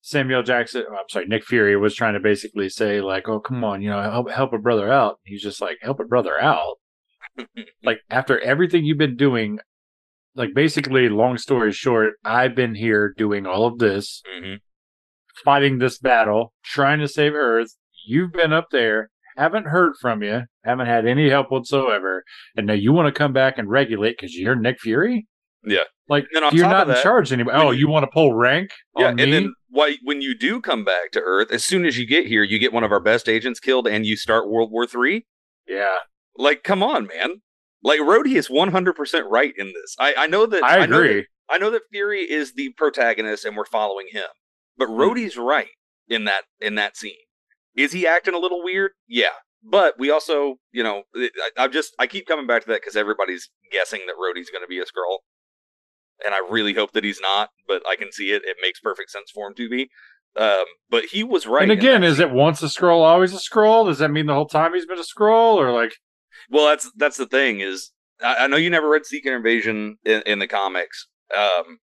Samuel 0.00 0.42
Jackson, 0.42 0.84
oh, 0.88 0.94
I'm 0.94 1.08
sorry, 1.10 1.26
Nick 1.26 1.44
Fury 1.44 1.76
was 1.76 1.94
trying 1.94 2.14
to 2.14 2.20
basically 2.20 2.68
say 2.68 3.00
like, 3.00 3.28
"Oh, 3.28 3.40
come 3.40 3.62
on, 3.64 3.82
you 3.82 3.90
know, 3.90 4.00
help 4.02 4.30
help 4.30 4.52
a 4.52 4.58
brother 4.58 4.90
out." 4.90 5.18
He's 5.24 5.42
just 5.42 5.60
like, 5.60 5.78
"Help 5.82 6.00
a 6.00 6.04
brother 6.04 6.40
out." 6.40 6.76
like 7.82 7.98
after 8.08 8.38
everything 8.40 8.84
you've 8.84 8.98
been 8.98 9.16
doing, 9.16 9.58
like 10.34 10.54
basically, 10.54 11.08
long 11.08 11.36
story 11.36 11.72
short, 11.72 12.14
I've 12.24 12.54
been 12.54 12.74
here 12.74 13.12
doing 13.16 13.46
all 13.46 13.66
of 13.66 13.78
this, 13.78 14.22
hmm 14.26 14.54
fighting 15.44 15.78
this 15.78 15.98
battle, 15.98 16.52
trying 16.64 16.98
to 17.00 17.08
save 17.08 17.34
Earth. 17.34 17.76
You've 18.06 18.32
been 18.32 18.52
up 18.52 18.66
there, 18.70 19.10
haven't 19.36 19.66
heard 19.66 19.94
from 20.00 20.22
you, 20.22 20.42
haven't 20.64 20.86
had 20.86 21.06
any 21.06 21.28
help 21.30 21.50
whatsoever, 21.50 22.24
and 22.56 22.66
now 22.66 22.72
you 22.72 22.92
want 22.92 23.12
to 23.12 23.18
come 23.18 23.32
back 23.32 23.58
and 23.58 23.68
regulate 23.68 24.16
because 24.18 24.34
you're 24.34 24.56
Nick 24.56 24.80
Fury. 24.80 25.26
Yeah. 25.64 25.80
Like 26.08 26.26
you're 26.32 26.40
not 26.40 26.52
in 26.54 26.58
that, 26.94 27.02
charge 27.02 27.32
anymore. 27.32 27.54
Oh, 27.56 27.70
you- 27.70 27.80
you 27.80 27.88
want 27.88 28.04
to 28.04 28.10
pull 28.10 28.32
rank 28.34 28.70
Yeah, 28.96 29.08
on 29.08 29.20
and 29.20 29.30
me? 29.30 29.32
then 29.32 29.54
why, 29.70 29.96
when 30.04 30.22
you 30.22 30.36
do 30.38 30.60
come 30.60 30.84
back 30.84 31.10
to 31.12 31.20
Earth, 31.20 31.52
as 31.52 31.64
soon 31.64 31.84
as 31.84 31.98
you 31.98 32.06
get 32.06 32.26
here, 32.26 32.42
you 32.42 32.58
get 32.58 32.72
one 32.72 32.84
of 32.84 32.92
our 32.92 33.00
best 33.00 33.28
agents 33.28 33.60
killed, 33.60 33.86
and 33.86 34.06
you 34.06 34.16
start 34.16 34.48
World 34.48 34.70
War 34.70 34.86
Three. 34.86 35.26
yeah, 35.66 35.98
Like, 36.36 36.62
come 36.62 36.82
on, 36.82 37.06
man! 37.06 37.42
Like, 37.82 38.00
Rhodey 38.00 38.34
is 38.36 38.48
one 38.48 38.70
hundred 38.70 38.94
percent 38.94 39.26
right 39.28 39.52
in 39.58 39.66
this. 39.68 39.94
I, 39.98 40.14
I 40.16 40.26
know 40.26 40.46
that. 40.46 40.64
I 40.64 40.86
know 40.86 40.98
that- 40.98 41.04
agree. 41.04 41.26
I 41.50 41.58
know 41.58 41.70
that 41.70 41.82
Fury 41.90 42.20
is 42.30 42.54
the 42.54 42.70
protagonist, 42.76 43.44
and 43.44 43.56
we're 43.56 43.64
following 43.66 44.06
him. 44.10 44.26
But 44.76 44.86
Hmm. 44.88 45.00
Rhodey's 45.00 45.36
right 45.36 45.68
in 46.08 46.24
that 46.24 46.42
in 46.60 46.76
that 46.76 46.96
scene. 46.96 47.12
Is 47.76 47.92
he 47.92 48.06
acting 48.06 48.34
a 48.34 48.38
little 48.38 48.62
weird? 48.64 48.92
Yeah. 49.06 49.28
But 49.62 49.98
we 49.98 50.10
also, 50.10 50.56
you 50.72 50.82
know, 50.84 51.02
I, 51.16 51.30
I'm 51.58 51.72
just 51.72 51.94
I 51.98 52.06
keep 52.06 52.26
coming 52.26 52.46
back 52.46 52.62
to 52.62 52.68
that 52.68 52.80
because 52.80 52.96
everybody's 52.96 53.50
guessing 53.72 54.00
that 54.06 54.14
Rhodey's 54.16 54.50
going 54.50 54.62
to 54.62 54.68
be 54.68 54.78
a 54.78 54.84
Skrull, 54.84 55.18
and 56.24 56.34
I 56.34 56.40
really 56.50 56.74
hope 56.74 56.92
that 56.92 57.04
he's 57.04 57.20
not. 57.20 57.50
But 57.66 57.82
I 57.88 57.96
can 57.96 58.12
see 58.12 58.32
it; 58.32 58.42
it 58.44 58.56
makes 58.60 58.80
perfect 58.80 59.10
sense 59.10 59.30
for 59.30 59.48
him 59.48 59.54
to 59.54 59.68
be. 59.68 59.90
Um, 60.36 60.64
but 60.90 61.06
he 61.06 61.24
was 61.24 61.46
right. 61.46 61.62
and 61.62 61.72
again, 61.72 62.04
is 62.04 62.20
it 62.20 62.30
once 62.30 62.62
a 62.62 62.66
Skrull, 62.66 63.04
always 63.04 63.32
a 63.34 63.38
Skrull? 63.38 63.86
Does 63.86 63.98
that 63.98 64.10
mean 64.10 64.26
the 64.26 64.34
whole 64.34 64.46
time 64.46 64.74
he's 64.74 64.86
been 64.86 64.98
a 64.98 65.02
Skrull, 65.02 65.54
or 65.54 65.72
like? 65.72 65.94
Well, 66.50 66.66
that's 66.66 66.90
that's 66.96 67.16
the 67.16 67.26
thing 67.26 67.60
is 67.60 67.90
I, 68.22 68.44
I 68.44 68.46
know 68.46 68.56
you 68.56 68.70
never 68.70 68.88
read 68.88 69.06
Secret 69.06 69.34
Invasion 69.34 69.96
in, 70.04 70.22
in 70.26 70.38
the 70.38 70.46
comics. 70.46 71.08
Um, 71.36 71.78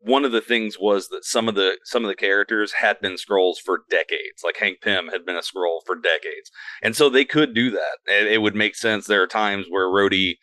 one 0.00 0.24
of 0.24 0.32
the 0.32 0.40
things 0.40 0.76
was 0.78 1.08
that 1.08 1.24
some 1.24 1.48
of 1.48 1.54
the 1.54 1.78
some 1.84 2.04
of 2.04 2.08
the 2.08 2.14
characters 2.14 2.74
had 2.74 3.00
been 3.00 3.14
Skrulls 3.14 3.56
for 3.64 3.84
decades. 3.88 4.42
Like 4.44 4.58
Hank 4.58 4.80
Pym 4.82 5.08
had 5.08 5.24
been 5.24 5.36
a 5.36 5.40
Skrull 5.40 5.80
for 5.86 5.96
decades, 5.96 6.50
and 6.82 6.94
so 6.94 7.08
they 7.08 7.24
could 7.24 7.54
do 7.54 7.70
that. 7.70 7.98
And 8.08 8.28
it 8.28 8.42
would 8.42 8.54
make 8.54 8.76
sense. 8.76 9.06
There 9.06 9.22
are 9.22 9.26
times 9.26 9.66
where 9.68 9.86
Rhodey, 9.86 10.34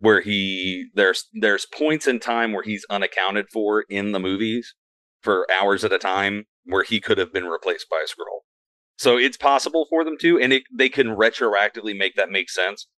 where 0.00 0.20
he 0.20 0.88
there's 0.94 1.24
there's 1.32 1.66
points 1.66 2.06
in 2.06 2.20
time 2.20 2.52
where 2.52 2.62
he's 2.62 2.86
unaccounted 2.90 3.46
for 3.52 3.82
in 3.88 4.12
the 4.12 4.20
movies 4.20 4.74
for 5.20 5.46
hours 5.60 5.84
at 5.84 5.92
a 5.92 5.98
time, 5.98 6.44
where 6.64 6.84
he 6.84 7.00
could 7.00 7.18
have 7.18 7.32
been 7.32 7.46
replaced 7.46 7.88
by 7.90 8.04
a 8.04 8.08
Skrull. 8.08 8.40
So 8.96 9.16
it's 9.16 9.36
possible 9.36 9.86
for 9.88 10.04
them 10.04 10.16
to, 10.20 10.40
and 10.40 10.52
it, 10.52 10.64
they 10.76 10.88
can 10.88 11.08
retroactively 11.08 11.96
make 11.96 12.16
that 12.16 12.30
make 12.30 12.50
sense 12.50 12.88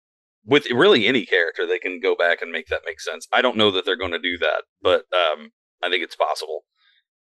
with 0.45 0.67
really 0.71 1.07
any 1.07 1.27
character. 1.27 1.67
They 1.67 1.79
can 1.79 2.01
go 2.01 2.17
back 2.17 2.41
and 2.41 2.51
make 2.51 2.69
that 2.69 2.83
make 2.87 3.01
sense. 3.01 3.27
I 3.33 3.43
don't 3.43 3.57
know 3.57 3.71
that 3.71 3.85
they're 3.85 3.97
going 3.97 4.13
to 4.13 4.19
do 4.19 4.39
that, 4.39 4.65
but 4.83 5.05
um, 5.13 5.51
I 5.83 5.91
think 5.91 6.03
it's 6.03 6.17
possible. 6.17 6.65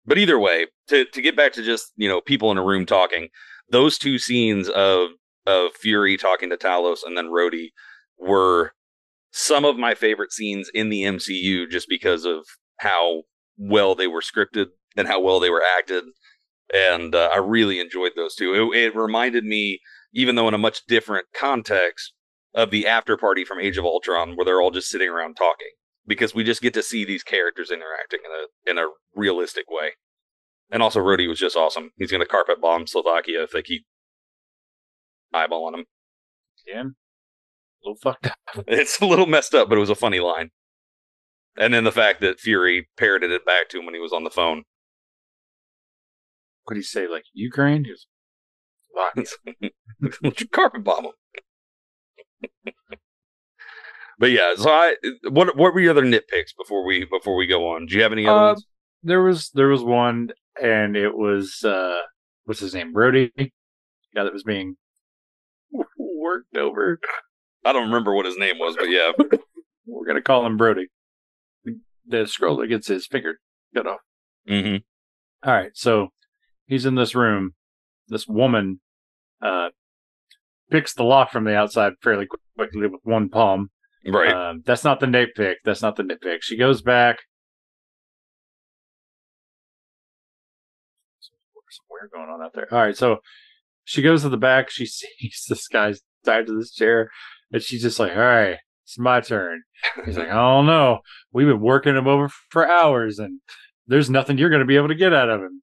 But 0.06 0.18
either 0.18 0.40
way, 0.40 0.68
to 0.90 1.06
to 1.06 1.22
get 1.22 1.36
back 1.36 1.54
to 1.54 1.64
just 1.64 1.94
you 1.96 2.10
know 2.10 2.22
people 2.22 2.52
in 2.52 2.58
a 2.58 2.64
room 2.64 2.86
talking, 2.86 3.30
those 3.70 3.98
two 3.98 4.18
scenes 4.18 4.70
of 4.70 5.12
of 5.46 5.74
Fury 5.74 6.18
talking 6.18 6.50
to 6.50 6.58
Talos 6.58 7.00
and 7.06 7.18
then 7.18 7.28
Rhodey 7.28 7.70
were 8.18 8.74
some 9.34 9.66
of 9.66 9.78
my 9.78 9.96
favorite 9.96 10.32
scenes 10.32 10.70
in 10.74 10.90
the 10.90 11.04
MCU, 11.04 11.70
just 11.70 11.90
because 11.90 12.24
of 12.24 12.46
how 12.78 13.24
well 13.58 13.96
they 13.96 14.08
were 14.08 14.22
scripted 14.22 14.68
and 14.96 15.08
how 15.08 15.20
well 15.20 15.40
they 15.40 15.50
were 15.50 15.64
acted 15.78 16.06
and 16.74 17.14
uh, 17.14 17.30
I 17.34 17.38
really 17.38 17.80
enjoyed 17.80 18.14
those 18.16 18.36
two. 18.36 18.72
It, 18.74 18.78
it 18.78 18.96
reminded 18.96 19.46
me, 19.46 19.80
even 20.14 20.36
though 20.36 20.48
in 20.48 20.54
a 20.54 20.60
much 20.60 20.86
different 20.88 21.28
context, 21.34 22.14
of 22.56 22.70
the 22.70 22.86
after 22.86 23.18
party 23.18 23.44
from 23.44 23.60
Age 23.60 23.78
of 23.78 23.86
Ultron, 23.86 24.36
where 24.36 24.46
they're 24.46 24.62
all 24.62 24.70
just 24.70 24.90
sitting 24.90 25.10
around 25.10 25.36
talking, 25.36 25.72
because 26.06 26.36
we 26.36 26.44
just 26.44 26.62
get 26.62 26.74
to 26.76 26.84
see 26.84 27.04
these 27.04 27.24
characters 27.24 27.72
interacting 27.72 28.20
in 28.24 28.32
a 28.32 28.72
in 28.72 28.84
a 28.84 28.92
realistic 29.16 29.66
way. 29.70 29.94
And 30.70 30.84
also, 30.84 31.00
Rhodey 31.00 31.28
was 31.28 31.40
just 31.40 31.56
awesome. 31.56 31.92
He's 31.98 32.12
going 32.12 32.22
to 32.22 32.28
carpet 32.28 32.62
bomb 32.62 32.86
Slovakia 32.86 33.44
if 33.44 33.52
they 33.52 33.64
keep 33.64 33.86
eyeballing 35.34 35.74
him. 35.74 35.86
Again, 36.68 36.96
a 37.84 37.90
little 37.90 38.00
fucked 38.02 38.28
up. 38.28 38.36
It's 38.68 39.00
a 39.02 39.06
little 39.06 39.26
messed 39.26 39.54
up, 39.56 39.70
but 39.70 39.78
it 39.78 39.82
was 39.82 39.90
a 39.90 39.96
funny 39.96 40.20
line. 40.20 40.52
And 41.58 41.74
then 41.74 41.84
the 41.84 41.92
fact 41.92 42.22
that 42.22 42.40
Fury 42.40 42.88
parroted 42.98 43.32
it 43.32 43.46
back 43.46 43.70
to 43.70 43.80
him 43.80 43.86
when 43.86 43.94
he 43.96 44.00
was 44.02 44.14
on 44.14 44.24
the 44.24 44.30
phone. 44.30 44.64
What 46.64 46.74
do 46.76 46.80
he 46.80 46.84
say? 46.84 47.08
Like 47.08 47.26
Ukraine? 47.34 47.86
He 47.86 47.92
was, 47.92 48.08
Your 50.22 50.48
carpet 50.52 50.84
bomb 50.84 51.06
him. 51.06 52.74
but 54.20 54.32
yeah, 54.32 54.54
so 54.56 54.70
I 54.70 54.96
what 55.30 55.56
what 55.58 55.74
were 55.74 55.80
your 55.80 55.92
other 55.92 56.04
nitpicks 56.04 56.56
before 56.58 56.86
we 56.86 57.06
before 57.06 57.36
we 57.36 57.48
go 57.48 57.68
on? 57.70 57.86
Do 57.88 57.96
you 57.96 58.04
have 58.04 58.12
any 58.12 58.28
other 58.28 58.40
Uh, 58.52 58.56
there 59.02 59.24
was 59.24 59.50
there 59.52 59.68
was 59.68 59.84
one, 59.84 60.30
and 60.62 60.96
it 60.96 61.16
was 61.16 61.64
uh, 61.64 62.02
what's 62.46 62.60
his 62.60 62.74
name? 62.74 62.94
Brody, 62.94 63.32
guy 63.38 64.24
that 64.24 64.34
was 64.34 64.44
being 64.44 64.76
worked 65.98 66.56
over. 66.56 67.00
I 67.66 67.72
don't 67.74 67.88
remember 67.88 68.14
what 68.14 68.26
his 68.26 68.38
name 68.38 68.60
was, 68.60 68.76
but 68.76 68.90
yeah. 68.90 69.12
We're 69.86 70.06
gonna 70.06 70.22
call 70.22 70.46
him 70.46 70.58
Brody. 70.58 70.88
The 71.66 72.18
Skrull 72.26 72.60
that 72.60 72.68
gets 72.68 72.88
his 72.88 73.08
finger 73.08 73.40
cut 73.76 73.88
off. 73.88 74.00
hmm 74.48 74.78
All 75.44 75.54
right, 75.54 75.72
so 75.74 76.10
he's 76.66 76.86
in 76.86 76.96
this 76.96 77.16
room. 77.16 77.54
This 78.10 78.28
woman 78.28 78.82
uh, 79.42 79.70
picks 80.70 80.94
the 80.94 81.04
lock 81.04 81.32
from 81.32 81.46
the 81.46 81.56
outside 81.56 81.94
fairly 82.02 82.28
quickly 82.58 82.88
with 82.88 83.02
one 83.04 83.30
palm. 83.30 83.70
Right. 84.06 84.34
Um, 84.34 84.64
that's 84.66 84.84
not 84.84 85.00
the 85.00 85.06
nitpick. 85.06 85.56
That's 85.64 85.82
not 85.82 85.96
the 85.96 86.04
nitpick. 86.04 86.40
She 86.42 86.58
goes 86.58 86.82
back. 86.82 87.20
Some 91.70 91.86
weird 91.90 92.12
going 92.14 92.30
on 92.30 92.42
out 92.46 92.54
there. 92.54 92.68
All 92.72 92.80
right, 92.80 92.98
so 92.98 93.18
she 93.86 94.02
goes 94.02 94.22
to 94.24 94.30
the 94.30 94.38
back. 94.38 94.70
She 94.70 94.86
sees 94.86 95.46
this 95.48 95.68
guy's 95.68 96.02
tied 96.26 96.48
to 96.48 96.58
this 96.58 96.72
chair, 96.72 97.10
and 97.54 97.62
she's 97.62 97.82
just 97.84 98.00
like, 98.00 98.12
"All 98.12 98.18
right, 98.18 98.58
it's 98.84 99.00
my 99.00 99.22
turn." 99.22 99.62
He's 100.06 100.18
like, 100.18 100.28
"I 100.30 100.34
don't 100.34 100.66
know. 100.66 101.00
We've 101.32 101.48
been 101.48 101.62
working 101.62 101.96
him 101.96 102.08
over 102.08 102.28
for 102.50 102.68
hours, 102.70 103.20
and 103.20 103.40
there's 103.88 104.10
nothing 104.10 104.38
you're 104.38 104.50
going 104.50 104.60
to 104.62 104.66
be 104.66 104.76
able 104.76 104.90
to 104.90 104.96
get 104.96 105.14
out 105.14 105.30
of 105.30 105.40
him." 105.42 105.62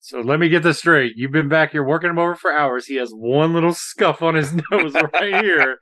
So 0.00 0.20
let 0.20 0.38
me 0.38 0.48
get 0.48 0.62
this 0.62 0.78
straight. 0.78 1.14
You've 1.16 1.32
been 1.32 1.48
back 1.48 1.72
here 1.72 1.82
working 1.82 2.10
him 2.10 2.18
over 2.18 2.36
for 2.36 2.52
hours. 2.52 2.86
He 2.86 2.94
has 2.96 3.10
one 3.10 3.52
little 3.54 3.72
scuff 3.74 4.22
on 4.22 4.36
his 4.36 4.52
nose 4.70 4.94
right 4.94 5.42
here. 5.44 5.78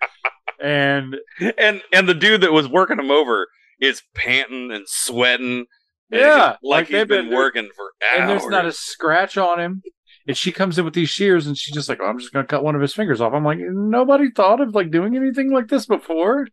And 0.62 1.16
and 1.58 1.82
and 1.92 2.08
the 2.08 2.14
dude 2.14 2.40
that 2.40 2.52
was 2.52 2.66
working 2.68 2.98
him 2.98 3.10
over 3.10 3.48
is 3.80 4.02
panting 4.14 4.70
and 4.70 4.84
sweating. 4.88 5.66
and 6.10 6.20
Yeah, 6.20 6.36
like, 6.36 6.58
like 6.62 6.86
he's 6.86 6.92
they've 6.94 7.08
been, 7.08 7.28
been- 7.28 7.36
working 7.36 7.68
for 7.76 7.84
hours. 7.84 8.20
and 8.20 8.30
there's 8.30 8.46
not 8.46 8.64
a 8.64 8.72
scratch 8.72 9.36
on 9.36 9.60
him. 9.60 9.82
And 10.26 10.36
she 10.36 10.52
comes 10.52 10.78
in 10.78 10.84
with 10.84 10.94
these 10.94 11.10
shears 11.10 11.46
and 11.46 11.56
she's 11.56 11.74
just 11.74 11.88
like, 11.88 11.98
oh, 12.00 12.06
I'm 12.06 12.18
just 12.18 12.32
gonna 12.32 12.46
cut 12.46 12.64
one 12.64 12.74
of 12.74 12.80
his 12.80 12.94
fingers 12.94 13.20
off. 13.20 13.32
I'm 13.34 13.44
like, 13.44 13.58
nobody 13.60 14.30
thought 14.30 14.60
of 14.60 14.74
like 14.74 14.90
doing 14.90 15.16
anything 15.16 15.52
like 15.52 15.68
this 15.68 15.86
before. 15.86 16.48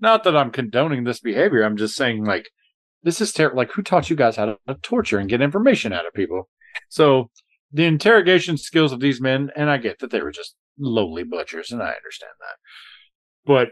Not 0.00 0.24
that 0.24 0.36
I'm 0.36 0.50
condoning 0.50 1.04
this 1.04 1.20
behavior. 1.20 1.62
I'm 1.62 1.76
just 1.76 1.96
saying 1.96 2.24
like 2.24 2.50
this 3.02 3.20
is 3.20 3.32
terrible. 3.32 3.56
Like 3.56 3.72
who 3.72 3.82
taught 3.82 4.10
you 4.10 4.16
guys 4.16 4.36
how 4.36 4.44
to 4.46 4.74
torture 4.82 5.18
and 5.18 5.28
get 5.28 5.40
information 5.40 5.92
out 5.92 6.06
of 6.06 6.12
people? 6.14 6.48
So 6.88 7.30
the 7.72 7.84
interrogation 7.84 8.56
skills 8.56 8.92
of 8.92 9.00
these 9.00 9.20
men, 9.20 9.50
and 9.56 9.68
I 9.68 9.78
get 9.78 9.98
that 9.98 10.10
they 10.10 10.22
were 10.22 10.30
just 10.30 10.54
lowly 10.78 11.24
butchers, 11.24 11.72
and 11.72 11.82
I 11.82 11.92
understand 11.92 12.32
that. 12.40 12.56
But 13.44 13.68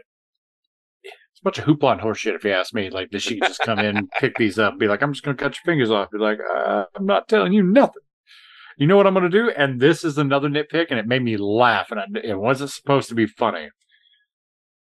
it's 1.03 1.39
a 1.39 1.43
bunch 1.43 1.57
of 1.57 1.65
hoopla 1.65 1.93
and 1.93 2.01
horseshit, 2.01 2.35
if 2.35 2.43
you 2.43 2.51
ask 2.51 2.73
me. 2.73 2.89
Like, 2.89 3.11
does 3.11 3.23
she 3.23 3.39
just 3.39 3.61
come 3.61 3.79
in, 3.79 4.07
pick 4.19 4.37
these 4.37 4.59
up, 4.59 4.77
be 4.77 4.87
like, 4.87 5.01
I'm 5.01 5.13
just 5.13 5.23
going 5.23 5.37
to 5.37 5.41
cut 5.43 5.55
your 5.55 5.63
fingers 5.63 5.89
off? 5.89 6.11
Be 6.11 6.17
like, 6.17 6.39
uh, 6.39 6.85
I'm 6.95 7.05
not 7.05 7.29
telling 7.29 7.53
you 7.53 7.63
nothing. 7.63 8.03
You 8.77 8.87
know 8.87 8.97
what 8.97 9.07
I'm 9.07 9.13
going 9.13 9.29
to 9.29 9.37
do? 9.37 9.49
And 9.51 9.79
this 9.79 10.03
is 10.03 10.17
another 10.17 10.49
nitpick, 10.49 10.87
and 10.89 10.99
it 10.99 11.07
made 11.07 11.23
me 11.23 11.37
laugh, 11.37 11.91
and 11.91 11.99
I, 11.99 12.05
it 12.23 12.39
wasn't 12.39 12.71
supposed 12.71 13.09
to 13.09 13.15
be 13.15 13.27
funny. 13.27 13.69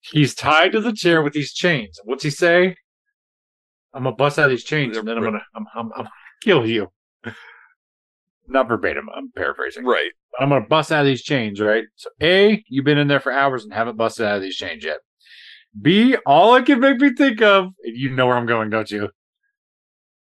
He's 0.01 0.35
tied 0.35 0.73
to 0.73 0.81
the 0.81 0.93
chair 0.93 1.23
with 1.23 1.33
these 1.33 1.53
chains. 1.53 1.99
What's 2.05 2.23
he 2.23 2.31
say? 2.31 2.77
I'm 3.93 4.05
gonna 4.05 4.15
bust 4.15 4.39
out 4.39 4.49
these 4.49 4.65
chains, 4.65 4.97
and 4.97 5.09
then 5.09 5.17
I'm 5.17 5.25
gonna, 5.25 5.43
I'm, 5.55 5.67
I'm, 5.75 5.87
I'm 5.93 5.99
gonna 5.99 6.11
kill 6.43 6.67
you. 6.67 6.89
Not 8.49 8.69
verbatim. 8.69 9.09
I'm 9.15 9.33
paraphrasing. 9.33 9.85
right. 9.85 10.11
I'm 10.39 10.51
gonna 10.51 10.67
bust 10.67 10.93
out 10.93 11.01
of 11.01 11.07
these 11.07 11.23
chains, 11.23 11.61
right? 11.61 11.85
So 11.97 12.11
A, 12.23 12.63
you've 12.69 12.85
been 12.85 12.99
in 12.99 13.09
there 13.09 13.21
for 13.21 13.33
hours 13.33 13.65
and 13.65 13.73
haven't 13.73 13.97
busted 13.97 14.27
out 14.27 14.37
of 14.37 14.43
these 14.43 14.57
chains 14.57 14.85
yet. 14.85 14.99
B, 15.81 16.17
all 16.27 16.55
it 16.57 16.67
can 16.67 16.81
make 16.81 16.99
me 17.01 17.13
think 17.15 17.43
of, 17.43 17.71
you 17.83 18.11
know 18.11 18.27
where 18.27 18.37
I'm 18.37 18.47
going, 18.47 18.71
don't 18.71 18.91
you? 18.91 19.09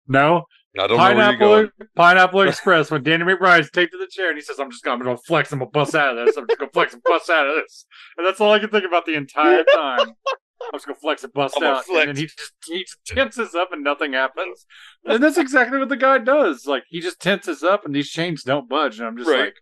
No? 0.06 0.44
I 0.78 0.86
don't 0.86 0.96
know 0.96 1.02
where 1.04 1.12
you're 1.12 1.16
Pineapple 1.22 1.48
going. 1.48 1.70
Pineapple 1.96 2.40
Express 2.42 2.90
when 2.90 3.02
Danny 3.02 3.24
McBride's 3.24 3.70
taped 3.70 3.92
to 3.92 3.98
the 3.98 4.06
chair 4.06 4.28
and 4.28 4.36
he 4.38 4.42
says, 4.42 4.58
I'm 4.58 4.70
just 4.70 4.82
gonna, 4.82 4.96
I'm 4.96 5.02
gonna 5.02 5.16
flex, 5.18 5.52
I'm 5.52 5.58
gonna 5.58 5.70
bust 5.70 5.94
out 5.94 6.16
of 6.16 6.26
this. 6.26 6.36
I'm 6.36 6.46
just 6.48 6.58
gonna 6.58 6.70
flex 6.72 6.94
and 6.94 7.02
bust 7.02 7.28
out 7.28 7.46
of 7.46 7.56
this. 7.56 7.84
And 8.16 8.26
that's 8.26 8.40
all 8.40 8.52
I 8.52 8.58
can 8.58 8.70
think 8.70 8.84
about 8.86 9.04
the 9.04 9.14
entire 9.14 9.64
time. 9.74 9.98
I'm 10.00 10.72
just 10.72 10.86
gonna 10.86 10.98
flex 10.98 11.24
and 11.24 11.32
bust 11.34 11.56
I'm 11.58 11.64
out. 11.64 11.84
And 11.88 12.08
then 12.08 12.16
he 12.16 12.22
just 12.26 12.52
he 12.66 12.84
just 12.84 13.04
tenses 13.04 13.54
up 13.54 13.72
and 13.72 13.84
nothing 13.84 14.14
happens. 14.14 14.64
And 15.04 15.22
that's 15.22 15.36
exactly 15.36 15.78
what 15.78 15.88
the 15.90 15.96
guy 15.96 16.18
does. 16.18 16.66
Like 16.66 16.84
he 16.88 17.00
just 17.00 17.20
tenses 17.20 17.62
up 17.62 17.84
and 17.84 17.94
these 17.94 18.08
chains 18.10 18.42
don't 18.42 18.68
budge. 18.68 18.98
And 18.98 19.06
I'm 19.08 19.16
just 19.18 19.28
Right. 19.28 19.40
like, 19.40 19.56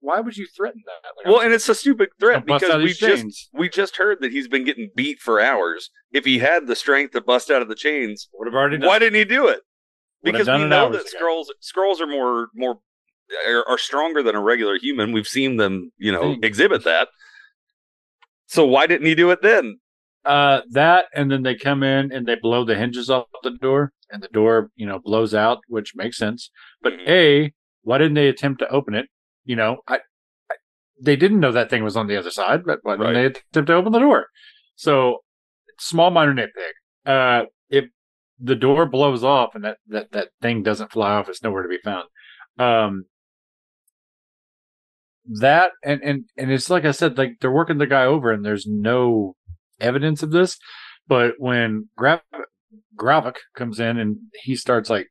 why 0.00 0.20
would 0.20 0.36
you 0.36 0.46
threaten 0.54 0.82
that? 0.86 1.08
Like, 1.16 1.32
Well, 1.32 1.42
and 1.44 1.52
it's 1.52 1.68
a 1.68 1.74
stupid 1.74 2.10
threat 2.20 2.44
gonna 2.46 2.58
bust 2.58 2.64
out 2.66 2.80
because 2.80 2.82
we 2.84 2.88
just 3.08 3.22
chains. 3.22 3.48
we 3.54 3.68
just 3.68 3.96
heard 3.96 4.18
that 4.20 4.32
he's 4.32 4.48
been 4.48 4.64
getting 4.64 4.90
beat 4.94 5.18
for 5.18 5.40
hours. 5.40 5.90
If 6.12 6.24
he 6.24 6.38
had 6.40 6.66
the 6.66 6.76
strength 6.76 7.12
to 7.12 7.20
bust 7.20 7.50
out 7.50 7.62
of 7.62 7.68
the 7.68 7.74
chains, 7.74 8.28
would 8.34 8.46
have 8.46 8.54
already 8.54 8.78
done. 8.78 8.86
why 8.86 8.98
didn't 8.98 9.18
he 9.18 9.24
do 9.24 9.48
it? 9.48 9.60
Because 10.22 10.48
we 10.48 10.64
know 10.64 10.90
that 10.90 11.00
ago. 11.02 11.08
Skrulls 11.20 11.46
Skrulls 11.62 12.00
are 12.00 12.06
more 12.06 12.48
more 12.54 12.80
are, 13.46 13.64
are 13.68 13.78
stronger 13.78 14.22
than 14.22 14.34
a 14.34 14.40
regular 14.40 14.78
human. 14.78 15.12
We've 15.12 15.26
seen 15.28 15.56
them, 15.56 15.92
you 15.98 16.10
know, 16.12 16.36
exhibit 16.42 16.84
that. 16.84 17.08
So 18.46 18.64
why 18.64 18.86
didn't 18.86 19.06
he 19.06 19.14
do 19.14 19.30
it 19.30 19.42
then? 19.42 19.78
Uh, 20.24 20.62
that 20.70 21.06
and 21.14 21.30
then 21.30 21.42
they 21.42 21.54
come 21.54 21.82
in 21.82 22.12
and 22.12 22.26
they 22.26 22.34
blow 22.34 22.64
the 22.64 22.74
hinges 22.74 23.08
off 23.08 23.26
the 23.42 23.50
door, 23.52 23.92
and 24.10 24.22
the 24.22 24.28
door, 24.28 24.70
you 24.76 24.86
know, 24.86 24.98
blows 24.98 25.34
out, 25.34 25.60
which 25.68 25.94
makes 25.94 26.18
sense. 26.18 26.50
But 26.82 26.94
Mhm. 26.94 27.08
a, 27.08 27.54
why 27.82 27.98
didn't 27.98 28.14
they 28.14 28.28
attempt 28.28 28.58
to 28.60 28.68
open 28.68 28.94
it? 28.94 29.06
You 29.44 29.56
know, 29.56 29.78
I, 29.86 30.00
I 30.50 30.54
they 31.00 31.16
didn't 31.16 31.40
know 31.40 31.52
that 31.52 31.70
thing 31.70 31.84
was 31.84 31.96
on 31.96 32.08
the 32.08 32.16
other 32.16 32.30
side, 32.30 32.64
but 32.66 32.80
why 32.82 32.94
didn't 32.96 33.06
Right. 33.06 33.14
they 33.14 33.26
attempt 33.26 33.68
to 33.68 33.74
open 33.74 33.92
the 33.92 34.00
door? 34.00 34.26
So, 34.74 35.18
small 35.78 36.10
minor 36.10 36.34
nitpick. 36.34 36.72
Uh, 37.06 37.46
if 37.70 37.84
the 38.40 38.54
door 38.54 38.86
blows 38.86 39.24
off 39.24 39.54
and 39.54 39.64
that 39.64 39.78
that 39.88 40.12
that 40.12 40.28
thing 40.40 40.62
doesn't 40.62 40.92
fly 40.92 41.12
off, 41.14 41.28
it's 41.28 41.42
nowhere 41.42 41.62
to 41.62 41.68
be 41.68 41.78
found. 41.82 42.04
Um, 42.58 43.04
that 45.40 45.72
and 45.84 46.00
and 46.02 46.24
and 46.36 46.50
it's 46.50 46.70
like 46.70 46.84
I 46.84 46.92
said, 46.92 47.18
like 47.18 47.32
they're 47.40 47.50
working 47.50 47.78
the 47.78 47.86
guy 47.86 48.04
over, 48.04 48.32
and 48.32 48.44
there's 48.44 48.66
no 48.66 49.34
evidence 49.80 50.22
of 50.22 50.30
this. 50.30 50.56
But 51.06 51.34
when 51.38 51.88
Grav- 51.96 52.20
Gravik 52.96 53.36
comes 53.54 53.80
in 53.80 53.98
and 53.98 54.16
he 54.42 54.56
starts 54.56 54.88
like 54.90 55.08